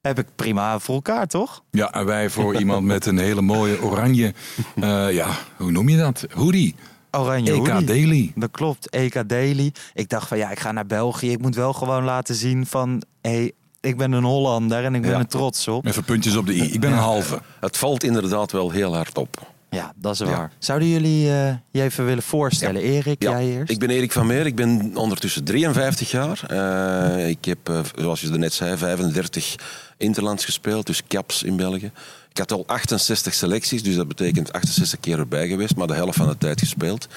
Heb 0.00 0.18
ik 0.18 0.26
prima 0.36 0.78
voor 0.78 0.94
elkaar, 0.94 1.26
toch? 1.26 1.62
Ja, 1.70 1.92
en 1.92 2.04
wij 2.04 2.30
voor 2.30 2.56
iemand 2.56 2.86
met 2.86 3.06
een 3.06 3.18
hele 3.18 3.42
mooie 3.42 3.82
oranje, 3.82 4.34
uh, 4.74 5.12
ja, 5.12 5.28
hoe 5.56 5.70
noem 5.70 5.88
je 5.88 5.96
dat? 5.96 6.26
Hoodie. 6.30 6.74
Oranje 7.16 7.52
EK 7.52 7.86
Daily. 7.86 8.32
Dat 8.34 8.50
klopt, 8.50 8.90
EK 8.90 9.28
Daily. 9.28 9.72
Ik 9.94 10.08
dacht 10.08 10.28
van 10.28 10.38
ja, 10.38 10.50
ik 10.50 10.58
ga 10.58 10.72
naar 10.72 10.86
België. 10.86 11.30
Ik 11.30 11.40
moet 11.40 11.54
wel 11.54 11.72
gewoon 11.72 12.04
laten 12.04 12.34
zien 12.34 12.66
van... 12.66 13.02
Hey, 13.20 13.52
ik 13.80 13.96
ben 13.96 14.12
een 14.12 14.24
Hollander 14.24 14.84
en 14.84 14.94
ik 14.94 15.02
ben 15.02 15.18
er 15.18 15.26
trots 15.26 15.68
op. 15.68 15.86
Even 15.86 16.04
puntjes 16.04 16.36
op 16.36 16.46
de 16.46 16.54
i. 16.54 16.72
Ik 16.72 16.80
ben 16.80 16.92
een 16.92 16.98
halve. 16.98 17.40
Het 17.60 17.76
valt 17.76 18.02
inderdaad 18.02 18.52
wel 18.52 18.70
heel 18.70 18.94
hard 18.94 19.18
op. 19.18 19.51
Ja, 19.72 19.92
dat 19.96 20.12
is 20.12 20.20
waar. 20.20 20.52
Zouden 20.58 20.88
jullie 20.88 21.26
uh, 21.26 21.54
je 21.70 21.82
even 21.82 22.04
willen 22.04 22.22
voorstellen? 22.22 22.82
Erik, 22.82 23.22
jij 23.22 23.46
eerst? 23.46 23.70
Ik 23.70 23.78
ben 23.78 23.90
Erik 23.90 24.12
van 24.12 24.26
Meer. 24.26 24.46
Ik 24.46 24.54
ben 24.54 24.96
ondertussen 24.96 25.44
53 25.44 26.10
jaar. 26.10 26.40
Uh, 26.50 27.28
ik 27.28 27.44
heb, 27.44 27.68
uh, 27.68 27.80
zoals 27.96 28.20
je 28.20 28.28
net 28.28 28.52
zei, 28.52 28.76
35 28.76 29.54
interlands 29.96 30.44
gespeeld. 30.44 30.86
Dus 30.86 31.02
caps 31.08 31.42
in 31.42 31.56
België. 31.56 31.90
Ik 32.30 32.38
had 32.38 32.52
al 32.52 32.66
68 32.66 33.34
selecties, 33.34 33.82
dus 33.82 33.94
dat 33.94 34.08
betekent 34.08 34.52
68 34.52 35.00
keer 35.00 35.18
erbij 35.18 35.48
geweest, 35.48 35.76
maar 35.76 35.86
de 35.86 35.94
helft 35.94 36.16
van 36.16 36.28
de 36.28 36.38
tijd 36.38 36.60
gespeeld. 36.60 37.08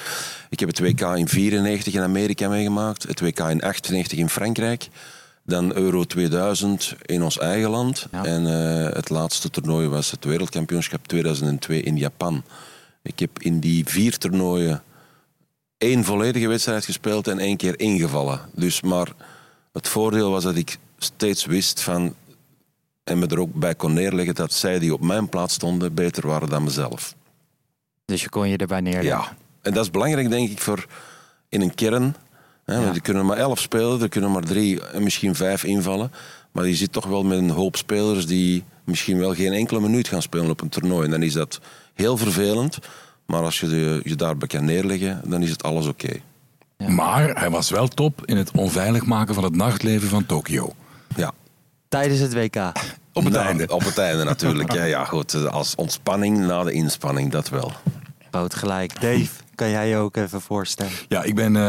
Ik 0.50 0.60
heb 0.60 0.70
het 0.70 0.80
WK 0.80 1.02
in 1.02 1.28
94 1.28 1.94
in 1.94 2.02
Amerika 2.02 2.50
meegemaakt, 2.50 3.04
het 3.04 3.20
WK 3.20 3.40
in 3.40 3.62
98 3.62 4.18
in 4.18 4.30
Frankrijk. 4.30 4.88
Dan 5.48 5.76
Euro 5.76 6.04
2000 6.04 6.96
in 7.02 7.24
ons 7.24 7.38
eigen 7.38 7.70
land. 7.70 8.08
En 8.12 8.46
uh, 8.46 8.94
het 8.94 9.10
laatste 9.10 9.50
toernooi 9.50 9.88
was 9.88 10.12
het 10.12 10.26
Wereldkampioenschap 10.26 11.08
2002 11.08 11.82
in 11.82 11.98
Japan. 11.98 12.44
Ik 13.02 13.20
heb 13.20 13.40
in 13.40 13.60
die 13.60 13.86
vier 13.86 14.18
toernooien 14.18 14.84
één 15.78 16.04
volledige 16.04 16.48
wedstrijd 16.48 16.86
gespeeld 16.86 17.28
en 17.28 17.40
één 17.40 17.58
keer 17.58 17.80
ingevallen. 17.80 18.42
Dus 18.54 18.82
maar 18.82 19.08
het 19.72 19.88
voordeel 19.88 20.32
was 20.32 20.44
dat 20.44 20.56
ik 20.56 20.78
steeds 20.98 21.46
wist 21.46 21.82
van 21.82 22.16
en 23.04 23.20
me 23.20 23.28
er 23.28 23.40
ook 23.40 23.54
bij 23.54 23.76
kon 23.76 23.94
neerleggen 23.94 24.36
dat 24.36 24.54
zij 24.54 24.80
die 24.80 24.94
op 24.94 25.02
mijn 25.02 25.30
plaats 25.30 25.54
stonden 25.54 25.94
beter 25.94 26.28
waren 26.28 26.50
dan 26.50 26.64
mezelf. 26.64 27.16
Dus 28.06 28.22
je 28.22 28.30
kon 28.30 28.50
je 28.50 28.58
erbij 28.58 28.82
neerleggen? 28.82 29.10
Ja. 29.10 29.36
En 29.62 29.74
dat 29.74 29.84
is 29.84 29.92
belangrijk, 29.92 30.30
denk 30.30 30.50
ik, 30.50 30.62
voor 30.62 30.86
in 31.50 31.62
een 31.62 31.76
kern. 31.76 32.16
Hè, 32.66 32.76
ja. 32.76 32.94
Er 32.94 33.02
kunnen 33.02 33.26
maar 33.26 33.38
elf 33.38 33.60
spelen, 33.60 34.02
er 34.02 34.10
kunnen 34.10 34.32
maar 34.32 34.42
drie 34.42 34.82
en 34.82 35.04
misschien 35.04 35.36
vijf 35.36 35.64
invallen. 35.64 36.12
Maar 36.52 36.68
je 36.68 36.76
zit 36.76 36.92
toch 36.92 37.06
wel 37.06 37.24
met 37.24 37.38
een 37.38 37.50
hoop 37.50 37.76
spelers 37.76 38.26
die 38.26 38.64
misschien 38.84 39.18
wel 39.18 39.34
geen 39.34 39.54
enkele 39.54 39.80
minuut 39.80 40.08
gaan 40.08 40.22
spelen 40.22 40.50
op 40.50 40.62
een 40.62 40.70
toernooi. 40.70 41.06
En 41.06 41.12
dan 41.12 41.24
is 41.24 41.34
dat 41.34 41.60
heel 41.94 42.18
vervelend. 42.18 42.80
Maar 43.26 43.42
als 43.42 43.60
je 43.60 44.02
je 44.04 44.16
daarbij 44.16 44.48
kan 44.48 44.66
neerleggen, 44.66 45.22
dan 45.26 45.42
is 45.42 45.50
het 45.50 45.64
alles 45.64 45.88
oké. 45.88 46.06
Okay. 46.06 46.22
Ja. 46.78 46.90
Maar 46.90 47.40
hij 47.40 47.50
was 47.50 47.70
wel 47.70 47.88
top 47.88 48.26
in 48.26 48.38
het 48.38 48.52
onveilig 48.52 49.06
maken 49.06 49.34
van 49.36 49.44
het 49.44 49.56
nachtleven 49.56 50.10
van 50.10 50.26
Tokio. 50.26 50.74
Ja, 51.16 51.34
Tijdens 51.88 52.20
het 52.20 52.34
WK? 52.34 52.56
Op 53.14 53.24
het 53.24 53.34
nou, 53.34 53.46
einde. 53.46 53.68
Op 53.68 53.84
het 53.84 53.98
einde 53.98 54.24
natuurlijk. 54.24 54.74
ja, 54.74 54.84
ja, 54.84 55.06
goed. 55.06 55.50
Als 55.50 55.76
ontspanning 55.76 56.38
na 56.38 56.64
de 56.64 56.72
inspanning, 56.72 57.32
dat 57.32 57.50
wel. 57.50 57.72
Boot 58.32 58.56
gelijk. 58.56 59.02
Dave? 59.02 59.28
Kan 59.56 59.70
jij 59.70 59.90
je 59.90 59.96
ook 59.96 60.16
even 60.16 60.42
voorstellen? 60.42 60.92
Ja, 61.08 61.24
ik 61.24 61.36
ben 61.36 61.56
uh, 61.56 61.62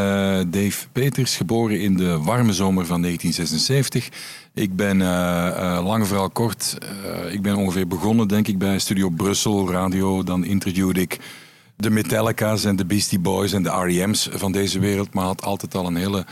Dave 0.47 0.89
Peters, 0.93 1.37
geboren 1.37 1.81
in 1.81 1.97
de 1.97 2.19
warme 2.19 2.53
zomer 2.53 2.87
van 2.87 3.03
1976. 3.03 4.09
Ik 4.55 4.77
ben, 4.77 5.01
uh, 5.01 5.81
lang 5.85 6.07
verhaal 6.07 6.31
kort, 6.31 6.79
ik 7.31 7.43
ben 7.43 7.57
ongeveer 7.57 7.87
begonnen 7.87 8.29
denk 8.29 8.49
ik 8.49 8.59
bij 8.59 8.79
Studio 8.79 9.09
Brussel 9.09 9.71
Radio. 9.71 10.23
Dan 10.23 10.45
interviewde 10.45 11.01
ik 11.01 11.19
de 11.77 11.91
Metallica's 11.91 12.65
en 12.65 12.77
de 12.77 12.87
Beastie 12.87 13.19
Boys 13.19 13.53
en 13.53 13.63
de 13.63 13.71
R.E.M's 13.71 14.29
van 14.33 14.53
deze 14.53 14.79
wereld. 14.79 15.15
Maar 15.15 15.25
had 15.25 15.43
altijd 15.43 15.75
al 15.75 15.87
een 15.87 15.97
hele 15.97 16.27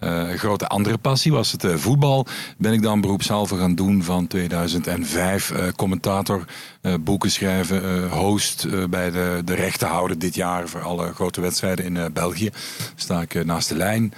uh, 0.00 0.28
grote 0.28 0.66
andere 0.66 0.98
passie 0.98 1.32
was 1.32 1.52
het 1.52 1.64
uh, 1.64 1.76
voetbal. 1.76 2.26
Ben 2.58 2.72
ik 2.72 2.82
dan 2.82 3.00
beroepshalve 3.00 3.56
gaan 3.56 3.74
doen 3.74 4.02
van 4.02 4.26
2005. 4.26 5.50
Uh, 5.50 5.58
commentator, 5.76 6.44
boeken 7.00 7.30
schrijven, 7.30 8.08
host 8.10 8.66
bij 8.90 9.10
de, 9.10 9.42
de 9.44 9.54
rechtenhouder 9.54 10.18
dit 10.18 10.34
jaar 10.34 10.68
voor 10.68 10.82
alle 10.82 11.12
grote 11.12 11.40
wedstrijden 11.40 11.84
in 11.84 12.12
België. 12.12 12.50
Sta 12.94 13.20
ik 13.20 13.44
naast 13.44 13.68
de 13.68 13.76
lijn. 13.76 14.12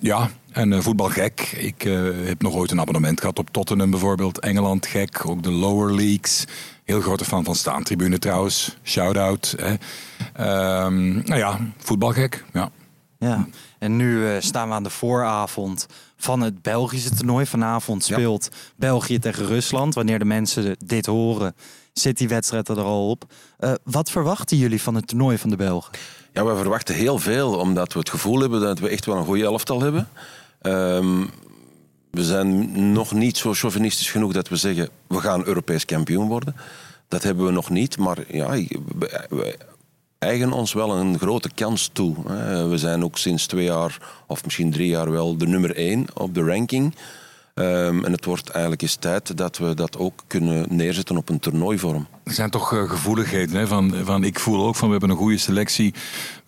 ja, 0.00 0.30
en 0.52 0.82
voetbalgek. 0.82 1.40
Ik 1.40 1.82
heb 2.24 2.42
nog 2.42 2.54
ooit 2.54 2.70
een 2.70 2.80
abonnement 2.80 3.20
gehad 3.20 3.38
op 3.38 3.50
Tottenham 3.50 3.90
bijvoorbeeld. 3.90 4.38
Engeland 4.38 4.86
gek, 4.86 5.26
ook 5.26 5.42
de 5.42 5.50
lower 5.52 5.94
leagues. 5.94 6.44
Heel 6.84 7.00
grote 7.00 7.24
fan 7.24 7.44
van 7.44 7.54
Staantribune 7.54 8.18
trouwens. 8.18 8.76
Shout-out. 8.84 9.56
Um, 9.58 11.12
nou 11.12 11.36
ja, 11.36 11.58
voetbalgek. 11.78 12.44
Ja. 12.52 12.70
Ja, 13.18 13.46
en 13.80 13.96
nu 13.96 14.18
uh, 14.18 14.36
staan 14.38 14.68
we 14.68 14.74
aan 14.74 14.82
de 14.82 14.90
vooravond 14.90 15.86
van 16.16 16.40
het 16.40 16.62
Belgische 16.62 17.10
toernooi. 17.10 17.46
Vanavond 17.46 18.04
speelt 18.04 18.48
België 18.76 19.18
tegen 19.18 19.46
Rusland. 19.46 19.94
Wanneer 19.94 20.18
de 20.18 20.24
mensen 20.24 20.76
dit 20.84 21.06
horen, 21.06 21.54
zit 21.92 22.18
die 22.18 22.28
wedstrijd 22.28 22.68
er 22.68 22.80
al 22.80 23.10
op. 23.10 23.24
Uh, 23.60 23.72
wat 23.84 24.10
verwachten 24.10 24.56
jullie 24.56 24.82
van 24.82 24.94
het 24.94 25.06
toernooi 25.06 25.38
van 25.38 25.50
de 25.50 25.56
Belgen? 25.56 25.92
Ja, 26.32 26.44
we 26.44 26.56
verwachten 26.56 26.94
heel 26.94 27.18
veel, 27.18 27.58
omdat 27.58 27.92
we 27.92 27.98
het 27.98 28.10
gevoel 28.10 28.40
hebben 28.40 28.60
dat 28.60 28.78
we 28.78 28.88
echt 28.88 29.06
wel 29.06 29.16
een 29.16 29.24
goede 29.24 29.44
elftal 29.44 29.80
hebben. 29.80 30.08
Um, 30.62 31.30
we 32.10 32.24
zijn 32.24 32.92
nog 32.92 33.12
niet 33.12 33.36
zo 33.36 33.54
chauvinistisch 33.54 34.10
genoeg 34.10 34.32
dat 34.32 34.48
we 34.48 34.56
zeggen 34.56 34.88
we 35.06 35.20
gaan 35.20 35.44
Europees 35.44 35.84
kampioen 35.84 36.28
worden. 36.28 36.56
Dat 37.08 37.22
hebben 37.22 37.44
we 37.44 37.52
nog 37.52 37.70
niet, 37.70 37.98
maar 37.98 38.18
ja, 38.28 38.54
eigen 40.20 40.52
ons 40.52 40.72
wel 40.72 40.96
een 40.96 41.18
grote 41.18 41.50
kans 41.54 41.90
toe. 41.92 42.14
We 42.68 42.78
zijn 42.78 43.04
ook 43.04 43.18
sinds 43.18 43.46
twee 43.46 43.64
jaar, 43.64 43.98
of 44.26 44.44
misschien 44.44 44.70
drie 44.70 44.88
jaar 44.88 45.10
wel, 45.10 45.36
de 45.36 45.46
nummer 45.46 45.76
één 45.76 46.06
op 46.14 46.34
de 46.34 46.44
ranking. 46.44 46.94
Um, 47.54 48.04
en 48.04 48.12
het 48.12 48.24
wordt 48.24 48.48
eigenlijk 48.48 48.82
eens 48.82 48.94
tijd 48.94 49.36
dat 49.36 49.58
we 49.58 49.74
dat 49.74 49.98
ook 49.98 50.22
kunnen 50.26 50.66
neerzetten 50.68 51.16
op 51.16 51.28
een 51.28 51.38
toernooivorm. 51.38 52.06
Er 52.24 52.32
zijn 52.32 52.50
toch 52.50 52.72
uh, 52.72 52.90
gevoeligheden. 52.90 53.56
Hè? 53.56 53.66
Van, 53.66 53.94
van, 54.04 54.24
ik 54.24 54.38
voel 54.38 54.66
ook 54.66 54.76
van 54.76 54.86
we 54.86 54.92
hebben 54.92 55.10
een 55.10 55.16
goede 55.16 55.38
selectie 55.38 55.94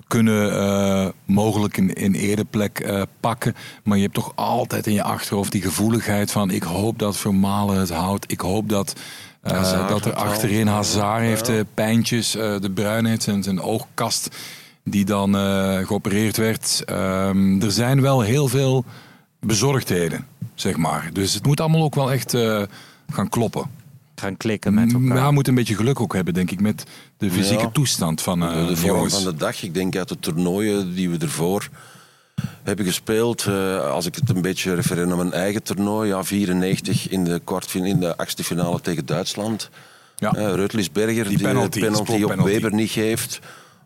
kunnen 0.07 0.53
uh, 0.53 1.09
mogelijk 1.25 1.77
een, 1.77 2.05
een 2.05 2.15
ereplek 2.15 2.87
uh, 2.87 3.03
pakken. 3.21 3.55
Maar 3.85 3.97
je 3.97 4.03
hebt 4.03 4.15
toch 4.15 4.33
altijd 4.35 4.87
in 4.87 4.93
je 4.93 5.03
achterhoofd 5.03 5.53
die 5.53 5.63
gevoeligheid 5.63 6.31
van... 6.31 6.51
ik 6.51 6.63
hoop 6.63 6.99
dat 6.99 7.17
Vermalen 7.17 7.79
het 7.79 7.91
houdt. 7.91 8.33
Ik 8.33 8.41
hoop 8.41 8.69
dat 8.69 8.95
uh, 9.43 9.89
dat 9.89 10.05
er 10.05 10.15
achterin 10.15 10.67
Hazard 10.67 11.21
heeft 11.21 11.49
uh, 11.49 11.61
pijntjes. 11.75 12.37
Uh, 12.37 12.61
de 12.61 12.71
Bruin 12.71 13.05
heeft 13.05 13.23
zijn, 13.23 13.43
zijn 13.43 13.61
oogkast 13.61 14.37
die 14.85 15.05
dan 15.05 15.35
geopereerd 15.87 16.37
werd. 16.37 16.83
Um, 16.91 17.63
er 17.63 17.73
zijn 17.73 18.01
wel 18.01 18.21
heel 18.21 18.49
veel 18.49 18.85
bezorgdheden, 19.41 20.27
zeg 20.55 20.77
maar. 20.77 21.11
Dus 21.13 21.35
het 21.35 21.47
moet 21.47 21.61
allemaal 21.61 21.83
ook 21.83 21.95
wel 21.95 22.13
echt 22.13 22.37
gaan 23.13 23.29
kloppen. 23.29 23.71
Gaan 24.15 24.37
klikken 24.37 24.75
met 24.75 24.93
elkaar. 24.93 25.17
Ja, 25.17 25.27
we 25.27 25.33
moeten 25.33 25.53
een 25.53 25.59
beetje 25.59 25.75
geluk 25.75 26.01
ook 26.01 26.15
hebben, 26.15 26.35
denk 26.35 26.51
ik, 26.51 26.61
met 26.61 26.85
de 27.17 27.31
fysieke 27.31 27.63
ja. 27.63 27.71
toestand 27.71 28.21
van 28.21 28.41
de, 28.41 28.65
de 28.69 28.77
vorm 28.77 29.11
van 29.11 29.25
de 29.25 29.35
dag. 29.35 29.63
Ik 29.63 29.75
denk 29.75 29.97
uit 29.97 30.09
de 30.09 30.19
toernooien 30.19 30.95
die 30.95 31.11
we 31.11 31.19
ervoor 31.19 31.69
hebben 32.63 32.85
gespeeld. 32.85 33.45
Uh, 33.45 33.91
als 33.91 34.07
ik 34.07 34.15
het 34.15 34.31
een 34.31 34.43
beetje 34.43 34.75
refereer 34.75 35.07
naar 35.07 35.17
mijn 35.17 35.33
eigen 35.33 35.63
toernooi. 35.63 36.09
Ja, 36.09 36.25
94 36.25 37.09
in 37.09 37.25
de, 37.25 37.41
kwartfinale, 37.45 37.91
in 37.91 38.01
de 38.01 38.17
achtste 38.17 38.45
finale 38.45 38.81
tegen 38.81 39.07
Duitsland. 39.07 39.71
Ja. 40.17 40.37
Uh, 40.37 40.55
Rutlisberger 40.55 41.29
die, 41.29 41.37
die 41.37 41.47
penalty, 41.47 41.81
de 41.81 41.87
penalty 41.87 42.23
op 42.23 42.29
penalty. 42.29 42.51
Weber 42.51 42.75
niet 42.75 42.91
geeft. 42.91 43.41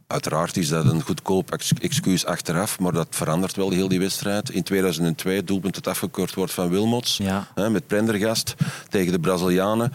Uiteraard 0.07 0.57
is 0.57 0.69
dat 0.69 0.85
een 0.85 1.03
goedkoop 1.03 1.51
excuus 1.81 2.25
achteraf, 2.27 2.79
maar 2.79 2.93
dat 2.93 3.07
verandert 3.11 3.57
wel 3.57 3.71
heel 3.71 3.89
die 3.89 3.99
wedstrijd. 3.99 4.51
In 4.51 4.63
2002 4.63 5.45
doelpunt 5.45 5.77
het 5.77 5.87
afgekeurd 5.87 6.35
wordt 6.35 6.53
van 6.53 6.69
Wilmots 6.71 7.17
ja. 7.17 7.49
hè, 7.55 7.71
met 7.71 7.87
Prendergast 7.87 8.55
tegen 8.89 9.13
de 9.13 9.19
Brazilianen 9.19 9.93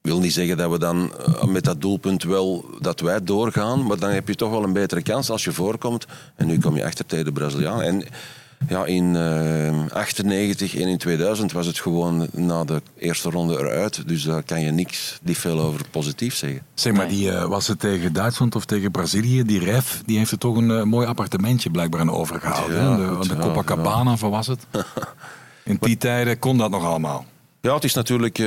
wil 0.00 0.20
niet 0.20 0.32
zeggen 0.32 0.56
dat 0.56 0.70
we 0.70 0.78
dan 0.78 1.12
eh, 1.12 1.44
met 1.44 1.64
dat 1.64 1.80
doelpunt 1.80 2.22
wel 2.22 2.64
dat 2.80 3.00
wij 3.00 3.24
doorgaan, 3.24 3.86
maar 3.86 3.98
dan 3.98 4.10
heb 4.10 4.28
je 4.28 4.34
toch 4.34 4.50
wel 4.50 4.64
een 4.64 4.72
betere 4.72 5.02
kans 5.02 5.30
als 5.30 5.44
je 5.44 5.52
voorkomt. 5.52 6.06
En 6.36 6.46
nu 6.46 6.58
kom 6.58 6.76
je 6.76 6.84
achter 6.84 7.06
tegen 7.06 7.24
de 7.24 7.32
Braziliaan. 7.32 7.82
En 7.82 8.04
ja, 8.68 8.84
in 8.84 9.12
1998 9.12 10.74
uh, 10.74 10.82
en 10.82 10.88
in 10.88 10.98
2000 10.98 11.52
was 11.52 11.66
het 11.66 11.78
gewoon 11.78 12.28
na 12.32 12.64
de 12.64 12.82
eerste 12.98 13.30
ronde 13.30 13.58
eruit. 13.58 14.08
Dus 14.08 14.22
daar 14.22 14.42
kan 14.42 14.60
je 14.60 14.70
niks 14.70 15.18
niet 15.22 15.38
veel 15.38 15.60
over 15.60 15.80
positief 15.90 16.34
zeggen. 16.34 16.62
Zeg 16.74 16.92
maar, 16.92 17.08
die, 17.08 17.30
uh, 17.30 17.44
was 17.44 17.68
het 17.68 17.80
tegen 17.80 18.12
Duitsland 18.12 18.54
of 18.54 18.64
tegen 18.64 18.90
Brazilië? 18.90 19.42
Die 19.42 19.58
ref 19.58 20.02
die 20.06 20.18
heeft 20.18 20.30
er 20.30 20.38
toch 20.38 20.56
een 20.56 20.70
uh, 20.70 20.82
mooi 20.82 21.06
appartementje 21.06 21.70
blijkbaar 21.70 22.00
aan 22.00 22.12
overgehouden. 22.12 22.76
Ja, 22.76 22.96
de, 22.96 23.06
goed, 23.06 23.28
de 23.28 23.36
Copacabana, 23.36 24.10
ja. 24.10 24.16
van 24.16 24.30
was 24.30 24.46
het? 24.46 24.66
In 25.64 25.76
die 25.80 25.96
tijden 25.96 26.38
kon 26.38 26.58
dat 26.58 26.70
nog 26.70 26.84
allemaal. 26.84 27.24
Ja, 27.60 27.74
het 27.74 27.84
is 27.84 27.94
natuurlijk 27.94 28.38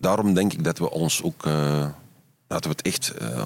daarom 0.00 0.34
denk 0.34 0.52
ik 0.52 0.64
dat 0.64 0.78
we 0.78 0.90
ons 0.90 1.22
ook. 1.22 1.46
Uh, 1.46 1.86
laten 2.48 2.70
we 2.70 2.76
het 2.76 2.82
echt 2.82 3.12
uh, 3.22 3.44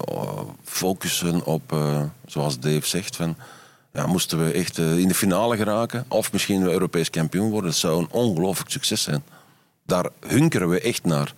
focussen 0.63 1.45
op, 1.45 1.71
uh, 1.71 2.01
zoals 2.25 2.59
Dave 2.59 2.87
zegt, 2.87 3.15
van. 3.15 3.35
Ja, 3.93 4.05
moesten 4.05 4.45
we 4.45 4.51
echt 4.51 4.77
in 4.77 5.07
de 5.07 5.13
finale 5.13 5.57
geraken, 5.57 6.05
of 6.07 6.31
misschien 6.31 6.63
we 6.63 6.71
Europees 6.71 7.09
kampioen 7.09 7.49
worden, 7.49 7.69
dat 7.69 7.79
zou 7.79 7.99
een 7.99 8.11
ongelooflijk 8.11 8.69
succes 8.69 9.01
zijn. 9.01 9.23
Daar 9.85 10.09
hunkeren 10.27 10.69
we 10.69 10.81
echt 10.81 11.05
naar. 11.05 11.33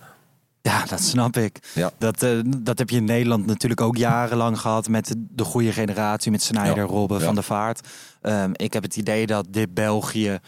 Ja, 0.62 0.84
dat 0.84 1.00
snap 1.00 1.36
ik. 1.36 1.58
Ja. 1.74 1.90
Dat, 1.98 2.22
uh, 2.22 2.40
dat 2.56 2.78
heb 2.78 2.90
je 2.90 2.96
in 2.96 3.04
Nederland 3.04 3.46
natuurlijk 3.46 3.80
ook 3.80 3.96
jarenlang 3.96 4.60
gehad 4.60 4.88
met 4.88 5.14
de 5.16 5.44
goede 5.44 5.72
generatie, 5.72 6.30
met 6.30 6.42
Snyder, 6.42 6.76
ja. 6.76 6.82
Robben, 6.82 7.18
ja. 7.18 7.24
Van 7.24 7.34
der 7.34 7.44
Vaart. 7.44 7.88
Um, 8.22 8.52
ik 8.54 8.72
heb 8.72 8.82
het 8.82 8.96
idee 8.96 9.26
dat 9.26 9.46
dit 9.50 9.74
België 9.74 10.38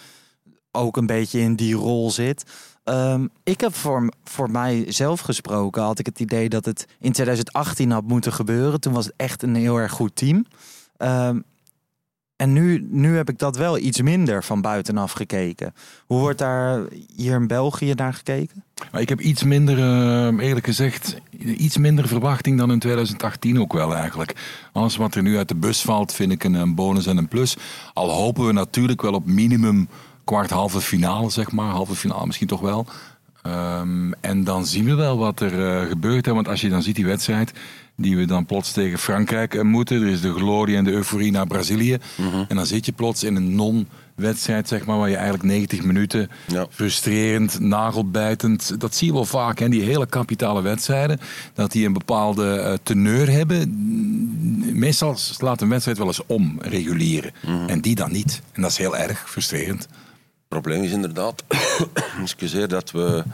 ook 0.70 0.96
een 0.96 1.06
beetje 1.06 1.40
in 1.40 1.56
die 1.56 1.74
rol 1.74 2.10
zit. 2.10 2.44
Um, 2.84 3.30
ik 3.44 3.60
heb 3.60 3.74
voor, 3.74 4.12
voor 4.24 4.50
mijzelf 4.50 5.20
gesproken, 5.20 5.82
had 5.82 5.98
ik 5.98 6.06
het 6.06 6.20
idee 6.20 6.48
dat 6.48 6.64
het 6.64 6.86
in 7.00 7.12
2018 7.12 7.90
had 7.90 8.04
moeten 8.04 8.32
gebeuren. 8.32 8.80
Toen 8.80 8.92
was 8.92 9.04
het 9.04 9.14
echt 9.16 9.42
een 9.42 9.54
heel 9.54 9.76
erg 9.76 9.92
goed 9.92 10.16
team. 10.16 10.46
Um, 10.98 11.44
en 12.40 12.52
nu, 12.52 12.86
nu 12.90 13.16
heb 13.16 13.28
ik 13.28 13.38
dat 13.38 13.56
wel 13.56 13.78
iets 13.78 14.00
minder 14.00 14.44
van 14.44 14.60
buitenaf 14.60 15.12
gekeken. 15.12 15.74
Hoe 16.06 16.20
wordt 16.20 16.38
daar 16.38 16.82
hier 17.16 17.34
in 17.34 17.46
België 17.46 17.92
naar 17.94 18.14
gekeken? 18.14 18.64
Ik 18.92 19.08
heb 19.08 19.20
iets 19.20 19.42
minder, 19.42 19.78
uh, 19.78 20.46
eerlijk 20.46 20.66
gezegd, 20.66 21.16
iets 21.38 21.76
minder 21.76 22.08
verwachting 22.08 22.58
dan 22.58 22.70
in 22.70 22.78
2018 22.78 23.60
ook 23.60 23.72
wel 23.72 23.94
eigenlijk. 23.94 24.34
Alles 24.72 24.96
wat 24.96 25.14
er 25.14 25.22
nu 25.22 25.36
uit 25.36 25.48
de 25.48 25.54
bus 25.54 25.82
valt, 25.82 26.12
vind 26.12 26.32
ik 26.32 26.44
een 26.44 26.74
bonus 26.74 27.06
en 27.06 27.16
een 27.16 27.28
plus. 27.28 27.56
Al 27.92 28.10
hopen 28.10 28.46
we 28.46 28.52
natuurlijk 28.52 29.02
wel 29.02 29.14
op 29.14 29.26
minimum 29.26 29.88
kwart 30.30 30.50
halve 30.50 30.80
finale, 30.80 31.30
zeg 31.30 31.52
maar. 31.52 31.70
Halve 31.70 31.94
finale 31.94 32.26
misschien 32.26 32.46
toch 32.46 32.60
wel. 32.60 32.86
Um, 33.46 34.14
en 34.20 34.44
dan 34.44 34.66
zien 34.66 34.84
we 34.84 34.94
wel 34.94 35.18
wat 35.18 35.40
er 35.40 35.82
uh, 35.82 35.88
gebeurt. 35.88 36.26
Hè? 36.26 36.34
Want 36.34 36.48
als 36.48 36.60
je 36.60 36.68
dan 36.68 36.82
ziet 36.82 36.94
die 36.94 37.06
wedstrijd 37.06 37.52
die 37.96 38.16
we 38.16 38.24
dan 38.24 38.46
plots 38.46 38.72
tegen 38.72 38.98
Frankrijk 38.98 39.54
uh, 39.54 39.62
moeten. 39.62 40.02
Er 40.02 40.08
is 40.08 40.20
de 40.20 40.32
glorie 40.32 40.76
en 40.76 40.84
de 40.84 40.92
euforie 40.92 41.32
naar 41.32 41.46
Brazilië. 41.46 41.98
Mm 42.16 42.30
-hmm. 42.30 42.44
En 42.48 42.56
dan 42.56 42.66
zit 42.66 42.86
je 42.86 42.92
plots 42.92 43.24
in 43.24 43.36
een 43.36 43.54
non 43.54 43.88
wedstrijd, 44.14 44.68
zeg 44.68 44.86
maar, 44.86 44.98
waar 44.98 45.08
je 45.08 45.14
eigenlijk 45.14 45.44
90 45.44 45.82
minuten 45.82 46.30
ja. 46.46 46.66
frustrerend, 46.70 47.60
nagelbijtend. 47.60 48.80
Dat 48.80 48.94
zie 48.94 49.06
je 49.06 49.12
wel 49.12 49.24
vaak, 49.24 49.58
hè, 49.58 49.68
die 49.68 49.82
hele 49.82 50.06
kapitale 50.06 50.62
wedstrijden. 50.62 51.20
Dat 51.54 51.72
die 51.72 51.86
een 51.86 51.92
bepaalde 51.92 52.56
uh, 52.58 52.72
teneur 52.82 53.30
hebben. 53.30 53.74
Meestal 54.78 55.16
laat 55.38 55.60
een 55.60 55.68
wedstrijd 55.68 55.98
wel 55.98 56.06
eens 56.06 56.26
om 56.26 56.58
reguleren. 56.60 57.32
Mm 57.46 57.58
-hmm. 57.58 57.68
En 57.68 57.80
die 57.80 57.94
dan 57.94 58.12
niet. 58.12 58.42
En 58.52 58.62
dat 58.62 58.70
is 58.70 58.76
heel 58.76 58.96
erg 58.96 59.30
frustrerend. 59.30 59.88
Het 60.50 60.62
probleem 60.62 60.82
is 60.82 60.92
inderdaad, 60.92 61.44
excuseer, 62.22 62.68
dat 62.68 62.90
we 62.90 63.24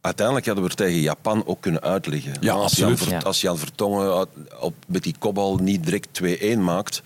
uiteindelijk 0.00 0.46
hadden 0.46 0.64
we 0.64 0.70
er 0.70 0.76
tegen 0.76 1.00
Japan 1.00 1.46
ook 1.46 1.60
kunnen 1.60 1.82
uitleggen. 1.82 2.32
Ja, 2.40 2.52
als, 2.52 2.76
Jan, 2.76 2.96
ja. 3.08 3.18
als 3.18 3.40
Jan 3.40 3.58
Vertongen 3.58 4.28
op, 4.60 4.74
met 4.86 5.02
die 5.02 5.14
kopbal 5.18 5.56
niet 5.56 5.84
direct 5.84 6.20
2-1 6.56 6.58
maakt, 6.58 7.02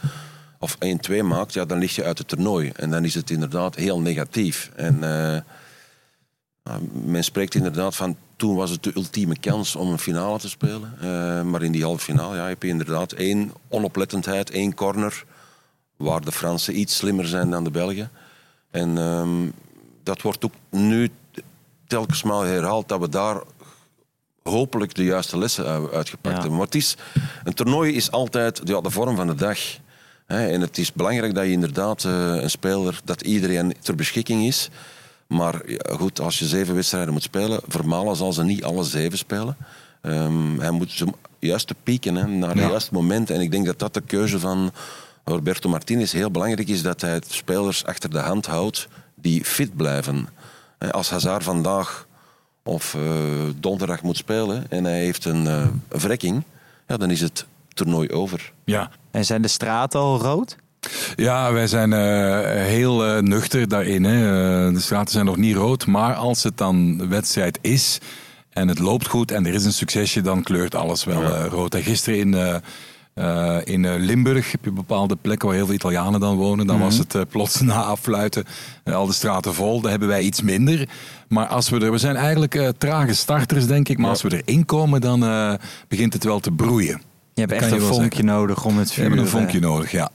of 0.58 0.76
1-2 1.10 1.22
maakt, 1.24 1.52
ja, 1.52 1.64
dan 1.64 1.78
lig 1.78 1.94
je 1.94 2.04
uit 2.04 2.18
het 2.18 2.28
toernooi. 2.28 2.70
En 2.76 2.90
dan 2.90 3.04
is 3.04 3.14
het 3.14 3.30
inderdaad 3.30 3.74
heel 3.74 4.00
negatief. 4.00 4.70
En 4.76 4.98
uh, 5.02 6.76
men 6.92 7.24
spreekt 7.24 7.54
inderdaad 7.54 7.96
van 7.96 8.16
toen 8.36 8.56
was 8.56 8.70
het 8.70 8.82
de 8.82 8.92
ultieme 8.94 9.38
kans 9.38 9.76
om 9.76 9.90
een 9.90 9.98
finale 9.98 10.38
te 10.38 10.48
spelen. 10.48 10.94
Uh, 11.02 11.42
maar 11.42 11.62
in 11.62 11.72
die 11.72 11.82
halve 11.82 12.04
finale 12.04 12.36
ja, 12.36 12.46
heb 12.46 12.62
je 12.62 12.68
inderdaad 12.68 13.12
één 13.12 13.52
onoplettendheid, 13.68 14.50
één 14.50 14.74
corner, 14.74 15.24
waar 15.96 16.20
de 16.20 16.32
Fransen 16.32 16.78
iets 16.78 16.96
slimmer 16.96 17.26
zijn 17.26 17.50
dan 17.50 17.64
de 17.64 17.70
Belgen. 17.70 18.10
En 18.74 18.96
um, 18.98 19.52
dat 20.02 20.22
wordt 20.22 20.44
ook 20.44 20.52
nu 20.70 21.10
telkens 21.86 22.22
maar 22.22 22.46
herhaald 22.46 22.88
dat 22.88 23.00
we 23.00 23.08
daar 23.08 23.42
hopelijk 24.42 24.94
de 24.94 25.04
juiste 25.04 25.38
lessen 25.38 25.64
uitgepakt 25.92 26.34
Ja. 26.34 26.40
hebben. 26.40 26.52
Maar 26.52 26.64
het 26.66 26.74
is, 26.74 26.96
een 27.44 27.54
toernooi 27.54 27.92
is 27.94 28.10
altijd 28.10 28.60
ja, 28.64 28.80
de 28.80 28.90
vorm 28.90 29.16
van 29.16 29.26
de 29.26 29.34
dag. 29.34 29.58
Hè, 30.26 30.46
en 30.48 30.60
het 30.60 30.78
is 30.78 30.92
belangrijk 30.92 31.34
dat 31.34 31.44
je 31.44 31.50
inderdaad 31.50 32.04
eh, 32.04 32.34
een 32.42 32.50
speler, 32.50 33.00
dat 33.04 33.22
iedereen 33.22 33.74
ter 33.80 33.94
beschikking 33.94 34.44
is. 34.46 34.68
Maar 35.26 35.70
ja, 35.70 35.94
goed, 35.96 36.20
als 36.20 36.38
je 36.38 36.44
zeven 36.46 36.74
wedstrijden 36.74 37.12
moet 37.12 37.22
spelen, 37.22 37.60
Vermalen 37.68 38.16
zal 38.16 38.32
ze 38.32 38.44
niet 38.44 38.64
alle 38.64 38.84
zeven 38.84 39.18
spelen. 39.18 39.56
Ehm, 40.02 40.58
hij 40.58 40.70
moet 40.70 40.90
ze 40.90 41.06
juist 41.38 41.66
te 41.66 41.74
pieken 41.82 42.14
hè, 42.14 42.26
naar 42.26 42.56
Ja. 42.56 42.62
het 42.62 42.70
juiste 42.70 42.94
moment. 42.94 43.30
En 43.30 43.40
ik 43.40 43.50
denk 43.50 43.66
dat 43.66 43.78
dat 43.78 43.94
de 43.94 44.00
keuze 44.00 44.38
van 44.40 44.72
Roberto 45.24 45.68
Martinez 45.68 46.12
heel 46.12 46.30
belangrijk 46.30 46.68
is. 46.68 46.82
Dat 46.82 47.00
hij 47.00 47.12
het 47.12 47.32
spelers 47.32 47.84
achter 47.84 48.10
de 48.10 48.18
hand 48.18 48.46
houdt 48.46 48.88
die 49.14 49.44
fit 49.44 49.76
blijven. 49.76 50.28
Hè, 50.78 50.92
Als 50.92 51.10
Hazard 51.10 51.44
vandaag 51.44 52.06
of 52.62 52.94
eh, 52.94 53.02
donderdag 53.56 54.02
moet 54.02 54.16
spelen 54.16 54.66
en 54.70 54.84
hij 54.84 54.98
heeft 54.98 55.24
een 55.24 55.46
eh, 55.46 55.66
wrekking, 55.88 56.42
ja, 56.86 56.96
dan 56.96 57.10
is 57.10 57.20
het 57.20 57.46
toernooi 57.74 58.10
over. 58.10 58.52
Ja. 58.64 58.90
En 59.10 59.24
zijn 59.24 59.42
de 59.42 59.48
straten 59.48 60.00
al 60.00 60.18
rood? 60.18 60.56
Ja, 61.16 61.52
wij 61.52 61.66
zijn 61.66 61.92
eh, 61.92 62.64
heel 62.64 63.04
eh, 63.06 63.22
nuchter 63.22 63.68
daarin. 63.68 64.04
Hè. 64.04 64.16
Eh, 64.66 64.74
de 64.74 64.80
straten 64.80 65.12
zijn 65.12 65.24
nog 65.24 65.36
niet 65.36 65.56
rood, 65.56 65.86
maar 65.86 66.14
als 66.14 66.42
het 66.42 66.58
dan 66.58 67.08
wedstrijd 67.08 67.58
is 67.60 67.98
en 68.50 68.68
het 68.68 68.78
loopt 68.78 69.06
goed 69.08 69.30
en 69.30 69.46
er 69.46 69.54
is 69.54 69.64
een 69.64 69.72
succesje, 69.72 70.20
dan 70.20 70.42
kleurt 70.42 70.74
alles 70.74 71.04
wel 71.04 71.22
eh, 71.22 71.46
rood. 71.46 71.74
En 71.74 71.82
gisteren 71.82 72.18
in, 72.18 72.62
eh, 73.14 73.58
in 73.64 73.84
eh, 73.84 73.94
Limburg 73.98 74.52
heb 74.52 74.64
je 74.64 74.70
bepaalde 74.70 75.16
plekken 75.16 75.48
waar 75.48 75.56
heel 75.56 75.66
veel 75.66 75.74
Italianen 75.74 76.20
dan 76.20 76.36
wonen. 76.36 76.66
Dan 76.66 76.78
was 76.78 76.98
het 76.98 77.14
eh, 77.14 77.22
plots 77.28 77.60
na 77.70 77.82
affluiten 77.82 78.44
eh, 78.84 78.94
al 78.94 79.06
de 79.06 79.12
straten 79.12 79.54
vol. 79.54 79.80
Daar 79.80 79.90
hebben 79.90 80.08
wij 80.08 80.22
iets 80.22 80.42
minder. 80.42 80.88
Maar 81.28 81.46
als 81.46 81.68
we 81.68 81.80
er, 81.80 81.90
we 81.90 81.98
zijn 81.98 82.16
eigenlijk 82.16 82.54
eh, 82.54 82.68
trage 82.78 83.14
starters, 83.14 83.66
denk 83.66 83.88
ik. 83.88 83.98
Maar 83.98 84.10
als 84.10 84.22
we 84.22 84.42
erin 84.42 84.64
komen, 84.64 85.00
dan 85.00 85.24
eh, 85.24 85.54
begint 85.88 86.12
het 86.12 86.24
wel 86.24 86.40
te 86.40 86.50
broeien. 86.50 87.02
Je 87.34 87.40
hebt 87.40 87.52
Dat 87.52 87.62
echt 87.62 87.70
een 87.72 87.80
je 87.80 87.94
vonkje 87.94 88.22
nodig 88.22 88.64
om 88.64 88.78
het 88.78 88.88
We 88.88 88.94
vuur... 88.94 89.02
hebben 89.02 89.20
een 89.20 89.26
eh, 89.26 89.32
vonkje 89.32 89.60
nodig, 89.60 89.90
ja. 89.90 90.10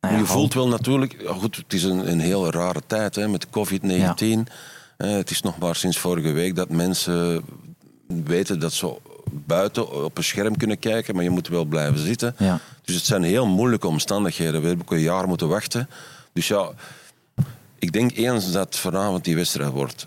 nou 0.00 0.14
ja, 0.14 0.20
je 0.20 0.26
voelt 0.26 0.54
wel 0.54 0.68
natuurlijk, 0.68 1.16
goed, 1.26 1.56
het 1.56 1.72
is 1.72 1.82
een, 1.82 2.10
een 2.10 2.20
heel 2.20 2.50
rare 2.50 2.80
tijd 2.86 3.14
hè, 3.14 3.28
met 3.28 3.46
COVID-19. 3.46 4.52
Eh, 4.96 5.10
het 5.10 5.30
is 5.30 5.40
nog 5.42 5.58
maar 5.58 5.76
sinds 5.76 5.98
vorige 5.98 6.32
week 6.32 6.56
dat 6.56 6.68
mensen 6.68 7.42
weten 8.06 8.60
dat 8.60 8.72
ze 8.72 8.96
buiten 9.32 10.04
op 10.04 10.16
een 10.16 10.24
scherm 10.24 10.56
kunnen 10.56 10.78
kijken, 10.78 11.14
maar 11.14 11.24
je 11.24 11.30
moet 11.30 11.48
wel 11.48 11.64
blijven 11.64 11.98
zitten. 11.98 12.34
Ja. 12.38 12.60
Dus 12.84 12.94
het 12.94 13.04
zijn 13.04 13.22
heel 13.22 13.46
moeilijke 13.46 13.86
omstandigheden. 13.86 14.60
We 14.60 14.66
hebben 14.66 14.86
ook 14.86 14.92
een 14.92 15.00
jaar 15.00 15.28
moeten 15.28 15.48
wachten. 15.48 15.88
Dus 16.32 16.48
ja, 16.48 16.70
ik 17.78 17.92
denk 17.92 18.16
eens 18.16 18.52
dat 18.52 18.76
vanavond 18.76 19.24
die 19.24 19.36
wedstrijd 19.36 19.72
wordt 19.72 20.06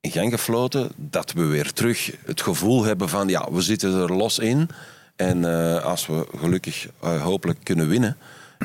in 0.00 0.10
gang 0.10 0.32
gefloten, 0.32 0.90
dat 0.96 1.32
we 1.32 1.44
weer 1.44 1.72
terug 1.72 2.12
het 2.24 2.40
gevoel 2.40 2.84
hebben 2.84 3.08
van 3.08 3.28
ja, 3.28 3.48
we 3.52 3.60
zitten 3.60 3.94
er 3.94 4.14
los 4.14 4.38
in. 4.38 4.68
En 5.16 5.44
eh, 5.44 5.84
als 5.84 6.06
we 6.06 6.26
gelukkig 6.36 6.88
eh, 7.00 7.22
hopelijk 7.22 7.58
kunnen 7.62 7.88
winnen, 7.88 8.16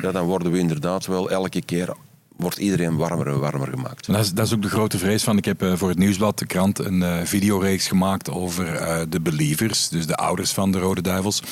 ja, 0.02 0.12
dan 0.12 0.26
worden 0.26 0.52
we 0.52 0.58
inderdaad 0.58 1.06
wel 1.06 1.30
elke 1.30 1.62
keer 1.62 1.94
wordt 2.36 2.58
iedereen 2.58 2.96
warmer 2.96 3.26
en 3.26 3.40
warmer 3.40 3.68
gemaakt. 3.68 4.06
Dat 4.06 4.20
is, 4.20 4.32
dat 4.32 4.46
is 4.46 4.54
ook 4.54 4.62
de 4.62 4.68
grote 4.68 4.98
vrees 4.98 5.22
van. 5.22 5.36
Ik 5.36 5.44
heb 5.44 5.62
eh, 5.62 5.72
voor 5.76 5.88
het 5.88 5.98
Nieuwsblad, 5.98 6.38
de 6.38 6.46
krant, 6.46 6.78
een 6.78 7.02
eh, 7.02 7.16
videoreeks 7.24 7.88
gemaakt 7.88 8.30
over 8.30 8.74
eh, 8.74 9.00
de 9.08 9.20
believers. 9.20 9.88
Dus 9.88 10.06
de 10.06 10.16
ouders 10.16 10.52
van 10.52 10.72
de 10.72 10.78
Rode 10.78 11.00
Duivels. 11.00 11.42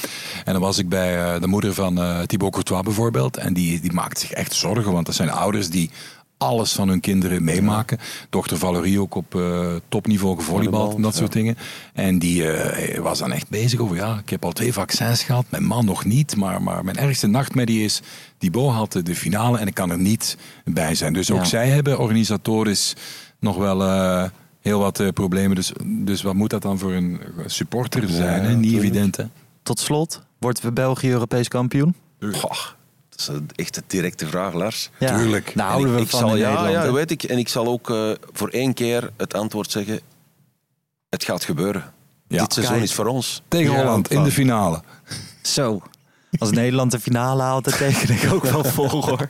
En 0.45 0.53
dan 0.53 0.63
was 0.63 0.79
ik 0.79 0.89
bij 0.89 1.39
de 1.39 1.47
moeder 1.47 1.75
van 1.75 2.27
Thibaut 2.27 2.53
Courtois 2.53 2.83
bijvoorbeeld. 2.83 3.37
En 3.37 3.55
die, 3.55 3.81
die 3.81 3.93
maakt 3.93 4.19
zich 4.19 4.31
echt 4.31 4.53
zorgen, 4.53 4.93
want 4.93 5.07
dat 5.07 5.15
zijn 5.15 5.31
ouders 5.31 5.71
die 5.71 5.91
alles 6.43 6.73
van 6.73 6.89
hun 6.89 7.01
kinderen 7.01 7.45
meemaken. 7.45 7.99
Dochter 8.31 8.59
Valerie 8.59 9.01
ook 9.01 9.15
op 9.15 9.35
eh, 9.35 9.75
topniveau 9.89 10.37
gevolleybald 10.37 10.95
en 10.95 11.03
dat 11.03 11.15
soort 11.17 11.33
dingen. 11.33 11.57
En 11.95 12.19
die 12.19 12.49
eh, 12.53 12.99
was 12.99 13.19
dan 13.19 13.33
echt 13.33 13.49
bezig 13.49 13.81
over, 13.81 13.97
ja, 13.97 14.19
ik 14.19 14.31
heb 14.31 14.45
al 14.45 14.53
twee 14.53 14.73
vaccins 14.73 15.23
gehad, 15.23 15.45
mijn 15.49 15.65
man 15.65 15.85
nog 15.85 16.05
niet. 16.05 16.37
Maar, 16.37 16.63
maar 16.63 16.85
mijn 16.85 16.97
ergste 16.97 17.27
nachtmerrie 17.27 17.85
is, 17.85 18.01
Thibaut 18.39 18.73
had 18.73 18.93
de 19.03 19.15
finale 19.17 19.59
en 19.59 19.67
ik 19.67 19.75
kan 19.75 19.91
er 19.91 19.99
niet 19.99 20.37
bij 20.65 20.95
zijn. 20.95 21.13
Dus 21.13 21.31
ook 21.31 21.39
Ja. 21.39 21.45
zij 21.45 21.69
hebben 21.69 21.99
organisatorisch 21.99 22.95
nog 23.39 23.57
wel 23.57 23.83
eh, 23.83 24.25
heel 24.61 24.79
wat 24.79 25.03
problemen. 25.15 25.57
Dus, 25.57 25.73
dus 25.85 26.23
wat 26.23 26.35
moet 26.35 26.51
dat 26.51 26.63
dan 26.63 26.79
voor 26.79 26.93
een 26.93 27.21
supporter 27.47 28.09
zijn? 28.09 28.43
hè? 28.45 28.55
Niet 28.57 28.75
evident, 28.77 29.17
hè? 29.17 29.25
Tot 29.63 29.79
slot, 29.81 30.23
wordt 30.39 30.61
we 30.61 30.73
België 30.73 31.11
Europees 31.11 31.49
kampioen? 31.49 31.95
Goh, 32.33 32.53
is 33.23 33.29
een 33.29 33.51
echt 33.55 33.77
een 33.77 33.83
directe 33.87 34.27
vraag, 34.27 34.53
Lars. 34.53 34.91
Ja. 34.99 35.17
Tuurlijk. 35.19 35.53
Daar 35.55 35.67
En 35.67 35.71
houden 35.73 35.91
ik, 35.91 35.97
we 35.97 36.03
ik 36.03 36.11
van 36.11 36.19
zal, 36.21 36.31
in 36.31 36.37
ja, 36.39 36.63
Nederland. 36.63 36.87
ja, 36.87 36.93
weet 36.93 37.11
ik. 37.11 37.23
En 37.23 37.39
ik 37.39 37.49
zal 37.49 37.67
ook 37.67 37.91
eh, 37.91 38.11
voor 38.33 38.49
één 38.49 38.75
keer 38.75 39.11
het 39.17 39.35
antwoord 39.35 39.71
zeggen: 39.71 40.01
het 41.09 41.25
gaat 41.25 41.45
gebeuren. 41.45 41.93
Ja. 42.29 42.41
Dit 42.41 42.53
seizoen 42.53 42.75
Kijk. 42.77 42.89
is 42.89 42.95
voor 42.95 43.07
ons. 43.07 43.43
Tegen 43.49 43.73
Ja, 43.73 43.79
Holland 43.79 44.11
in 44.11 44.23
de 44.23 44.31
finale. 44.31 44.81
Zo. 45.43 45.83
Als 46.39 46.51
Nederland 46.51 46.91
de 46.91 47.01
finale 47.01 47.43
haalt, 47.43 47.65
dan 47.65 47.75
teken 47.75 48.15
ik 48.15 48.33
ook 48.33 48.45
wel 48.45 48.65
vol 48.65 49.05
hoor. 49.05 49.29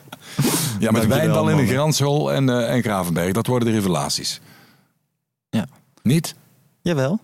Ja, 0.79 0.91
met 0.91 1.07
Wijndal 1.07 1.49
in 1.49 1.57
de. 1.57 1.67
Granshol 1.67 2.33
en, 2.33 2.49
eh, 2.49 2.75
en 2.75 2.83
Gravenberg. 2.83 3.33
Dat 3.33 3.47
worden 3.47 3.69
de 3.69 3.75
revelaties. 3.75 4.41
Ja. 5.51 5.67
Niet? 6.03 6.35
Jawel. 6.83 7.21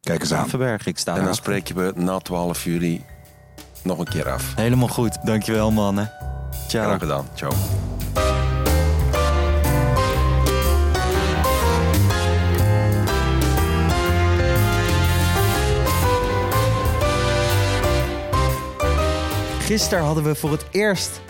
Kijk 0.00 0.20
eens 0.20 0.32
aan. 0.32 0.48
Verberg, 0.48 0.86
ik 0.86 0.98
sta 0.98 1.16
En 1.16 1.24
dan 1.24 1.34
spreken 1.34 1.76
we 1.76 1.92
na 1.96 2.18
12 2.18 2.64
juli 2.64 3.04
nog 3.82 3.98
een 3.98 4.08
keer 4.08 4.30
af. 4.30 4.52
Helemaal 4.56 4.88
goed. 4.88 5.16
Dankjewel 5.22 5.70
mannen. 5.70 6.12
Ciao. 6.68 6.84
Graag 6.84 6.98
gedaan. 6.98 7.26
Ciao. 7.34 7.52
Gisteren 19.68 20.04
hadden 20.04 20.24
we 20.24 20.34
voor 20.34 20.50
het 20.50 20.64
eerst 20.70 21.20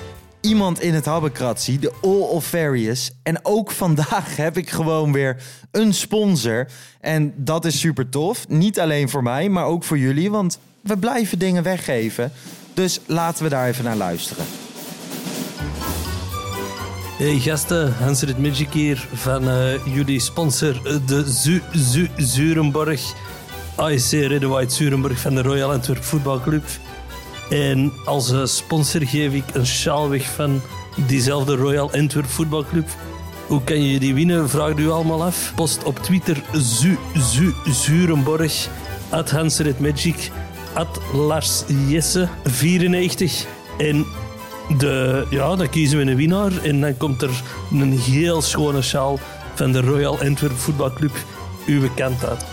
iemand 0.41 0.81
in 0.81 0.95
het 0.95 1.05
Habbekratzie, 1.05 1.79
de 1.79 1.93
All 2.03 2.21
of 2.21 2.45
Various. 2.45 3.11
En 3.23 3.45
ook 3.45 3.71
vandaag 3.71 4.37
heb 4.37 4.57
ik 4.57 4.71
gewoon 4.71 5.13
weer 5.13 5.43
een 5.71 5.95
sponsor. 5.95 6.69
En 7.01 7.33
dat 7.37 7.65
is 7.65 7.81
super 7.81 8.09
tof. 8.09 8.49
Niet 8.49 8.81
alleen 8.81 9.09
voor 9.09 9.23
mij, 9.23 9.49
maar 9.49 9.65
ook 9.65 9.85
voor 9.85 9.99
jullie. 9.99 10.31
Want 10.31 10.59
we 10.89 10.97
blijven 10.97 11.39
dingen 11.39 11.63
weggeven. 11.63 12.33
Dus 12.75 13.01
laten 13.07 13.45
we 13.45 13.51
daar 13.51 13.69
even 13.69 13.85
naar 13.85 13.97
luisteren. 13.97 14.45
Hey 17.19 17.39
gasten, 17.39 17.95
Hans 17.95 18.23
Rit 18.23 18.39
Magic 18.39 18.73
hier 18.73 19.09
van 19.13 19.49
eh, 19.49 19.87
jullie 19.95 20.21
sponsor 20.21 20.87
eh, 20.87 20.97
de 21.07 21.33
Zu 21.33 21.61
Zu 21.73 22.09
Zurenborg. 22.17 23.01
Red 24.11 24.45
White 24.45 24.75
Zurenborg 24.75 25.21
van 25.21 25.35
de 25.35 25.43
Royal 25.43 25.73
Antwerp 25.73 26.05
Voetbalclub. 26.05 26.65
En 27.51 27.93
als 28.05 28.33
eh, 28.33 28.45
sponsor 28.45 29.07
geef 29.07 29.33
ik 29.33 29.45
een 29.53 29.67
sjaal 29.67 30.09
weg 30.09 30.31
van 30.31 30.61
diezelfde 31.07 31.57
Royal 31.57 31.93
Antwerp 31.93 32.29
Voetbalclub. 32.29 32.89
Hoe 33.47 33.65
kan 33.65 33.83
je 33.83 33.99
die 33.99 34.15
winnen, 34.15 34.51
vraagt 34.51 34.79
u 34.79 34.91
allemaal 34.91 35.25
af. 35.25 35.53
Post 35.55 35.83
op 35.83 35.99
Twitter 35.99 36.43
Zu 36.53 36.99
Zu 37.15 37.55
Zurenborg. 37.73 38.69
At. 39.11 39.33
At 40.75 41.01
Lars 41.13 41.65
Jesse 41.89 42.29
94. 42.45 43.47
En 43.79 44.07
de, 44.79 45.27
ja, 45.31 45.57
dan 45.57 45.69
kiezen 45.69 45.99
we 45.99 46.11
een 46.11 46.17
winnaar 46.17 46.65
en 46.65 46.81
dan 46.81 46.97
komt 46.97 47.23
er 47.23 47.43
een 47.71 47.99
heel 47.99 48.43
schone 48.43 48.83
sjaal 48.83 49.19
van 49.55 49.73
de 49.73 49.81
Royal 49.81 50.21
Antwerp 50.21 50.57
Voetbalclub 50.57 51.25
uw 51.67 51.89
kant 51.95 52.25
uit. 52.25 52.45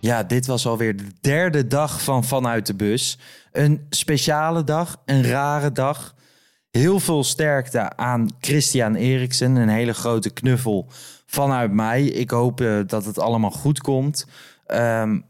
Ja, 0.00 0.22
dit 0.22 0.46
was 0.46 0.66
alweer 0.66 0.96
de 0.96 1.08
derde 1.20 1.66
dag 1.66 2.02
van 2.02 2.24
Vanuit 2.24 2.66
de 2.66 2.74
Bus. 2.74 3.18
Een 3.52 3.86
speciale 3.90 4.64
dag, 4.64 4.96
een 5.04 5.22
rare 5.22 5.72
dag. 5.72 6.14
Heel 6.70 7.00
veel 7.00 7.24
sterkte 7.24 7.96
aan 7.96 8.28
Christian 8.40 8.94
Eriksen. 8.94 9.56
Een 9.56 9.68
hele 9.68 9.94
grote 9.94 10.30
knuffel 10.30 10.86
vanuit 11.26 11.72
mij. 11.72 12.04
Ik 12.04 12.30
hoop 12.30 12.60
eh, 12.60 12.78
dat 12.86 13.04
het 13.04 13.18
allemaal 13.18 13.50
goed 13.50 13.80
komt. 13.80 14.26
Ehm, 14.66 15.20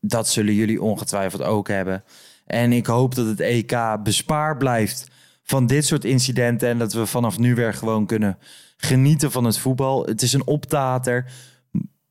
dat 0.00 0.28
zullen 0.28 0.54
jullie 0.54 0.82
ongetwijfeld 0.82 1.42
ook 1.42 1.68
hebben. 1.68 2.04
En 2.46 2.72
ik 2.72 2.86
hoop 2.86 3.14
dat 3.14 3.26
het 3.26 3.40
EK 3.40 4.02
bespaard 4.02 4.58
blijft 4.58 5.08
van 5.42 5.66
dit 5.66 5.86
soort 5.86 6.04
incidenten. 6.04 6.68
En 6.68 6.78
dat 6.78 6.92
we 6.92 7.06
vanaf 7.06 7.38
nu 7.38 7.54
weer 7.54 7.74
gewoon 7.74 8.06
kunnen 8.06 8.38
genieten 8.76 9.30
van 9.30 9.44
het 9.44 9.58
voetbal. 9.58 10.04
Het 10.04 10.22
is 10.22 10.32
een 10.32 10.46
optater. 10.46 11.32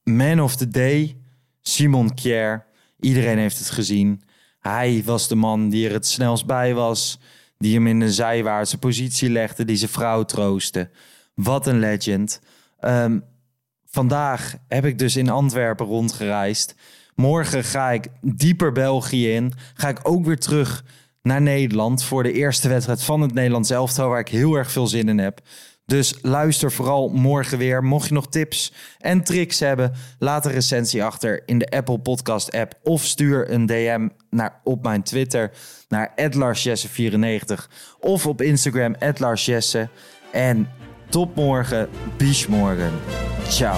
Man 0.04 0.42
of 0.42 0.56
the 0.56 0.68
Day, 0.68 1.18
Simon 1.62 2.14
Kjaer. 2.14 2.66
Iedereen 3.00 3.38
heeft 3.38 3.58
het 3.58 3.70
gezien. 3.70 4.22
Hij 4.60 5.02
was 5.06 5.28
de 5.28 5.36
man 5.36 5.70
die 5.70 5.88
er 5.88 5.94
het 5.94 6.08
snelst 6.08 6.46
bij 6.46 6.74
was. 6.74 7.20
Die 7.58 7.74
hem 7.74 7.88
in 7.88 8.02
een 8.02 8.12
zijwaartse 8.12 8.78
positie 8.78 9.30
legde. 9.30 9.66
Die 9.66 9.76
zijn 9.76 9.92
vrouw 9.92 10.24
troostte. 10.24 10.90
Wat 11.34 11.68
een 11.68 11.80
legend. 11.80 12.42
Ehm, 12.80 13.20
vandaag 13.96 14.56
heb 14.68 14.86
ik 14.86 15.00
dus 15.00 15.16
in 15.16 15.30
Antwerpen 15.30 15.86
rondgereisd. 15.86 16.76
Morgen 17.16 17.64
ga 17.64 17.92
ik 17.92 18.08
dieper 18.22 18.72
België 18.72 19.34
in. 19.34 19.54
Ga 19.74 19.90
ik 19.90 20.00
ook 20.04 20.26
weer 20.26 20.40
terug 20.40 20.84
naar 21.22 21.42
Nederland 21.42 22.04
voor 22.04 22.24
de 22.24 22.32
eerste 22.32 22.68
wedstrijd 22.68 23.04
van 23.04 23.22
het 23.22 23.34
Nederlands 23.34 23.70
elftal, 23.70 24.10
waar 24.10 24.20
ik 24.20 24.28
heel 24.28 24.56
erg 24.56 24.72
veel 24.72 24.88
zin 24.88 25.10
in 25.10 25.18
heb. 25.18 25.42
Dus 25.86 26.16
luister 26.22 26.72
vooral 26.72 27.10
morgen 27.10 27.58
weer. 27.58 27.84
Mocht 27.84 28.08
je 28.08 28.14
nog 28.14 28.28
tips 28.28 28.74
en 29.00 29.24
tricks 29.24 29.60
hebben, 29.60 29.94
laat 30.20 30.46
een 30.46 30.52
recensie 30.52 31.04
achter 31.04 31.44
in 31.46 31.58
de 31.58 31.70
Apple 31.70 32.00
Podcast 32.00 32.52
app 32.52 32.80
of 32.84 33.04
stuur 33.04 33.52
een 33.52 33.66
DM 33.66 34.08
naar, 34.30 34.60
op 34.64 34.84
mijn 34.84 35.04
Twitter 35.04 35.52
naar 35.88 36.14
@larsjesse94 36.16 37.70
of 38.00 38.28
op 38.28 38.42
Instagram 38.42 38.96
@larsjesse. 39.18 39.90
En 40.32 40.70
tot 41.10 41.36
morgen, 41.36 41.90
morgen. 42.48 42.92
Ciao. 43.48 43.78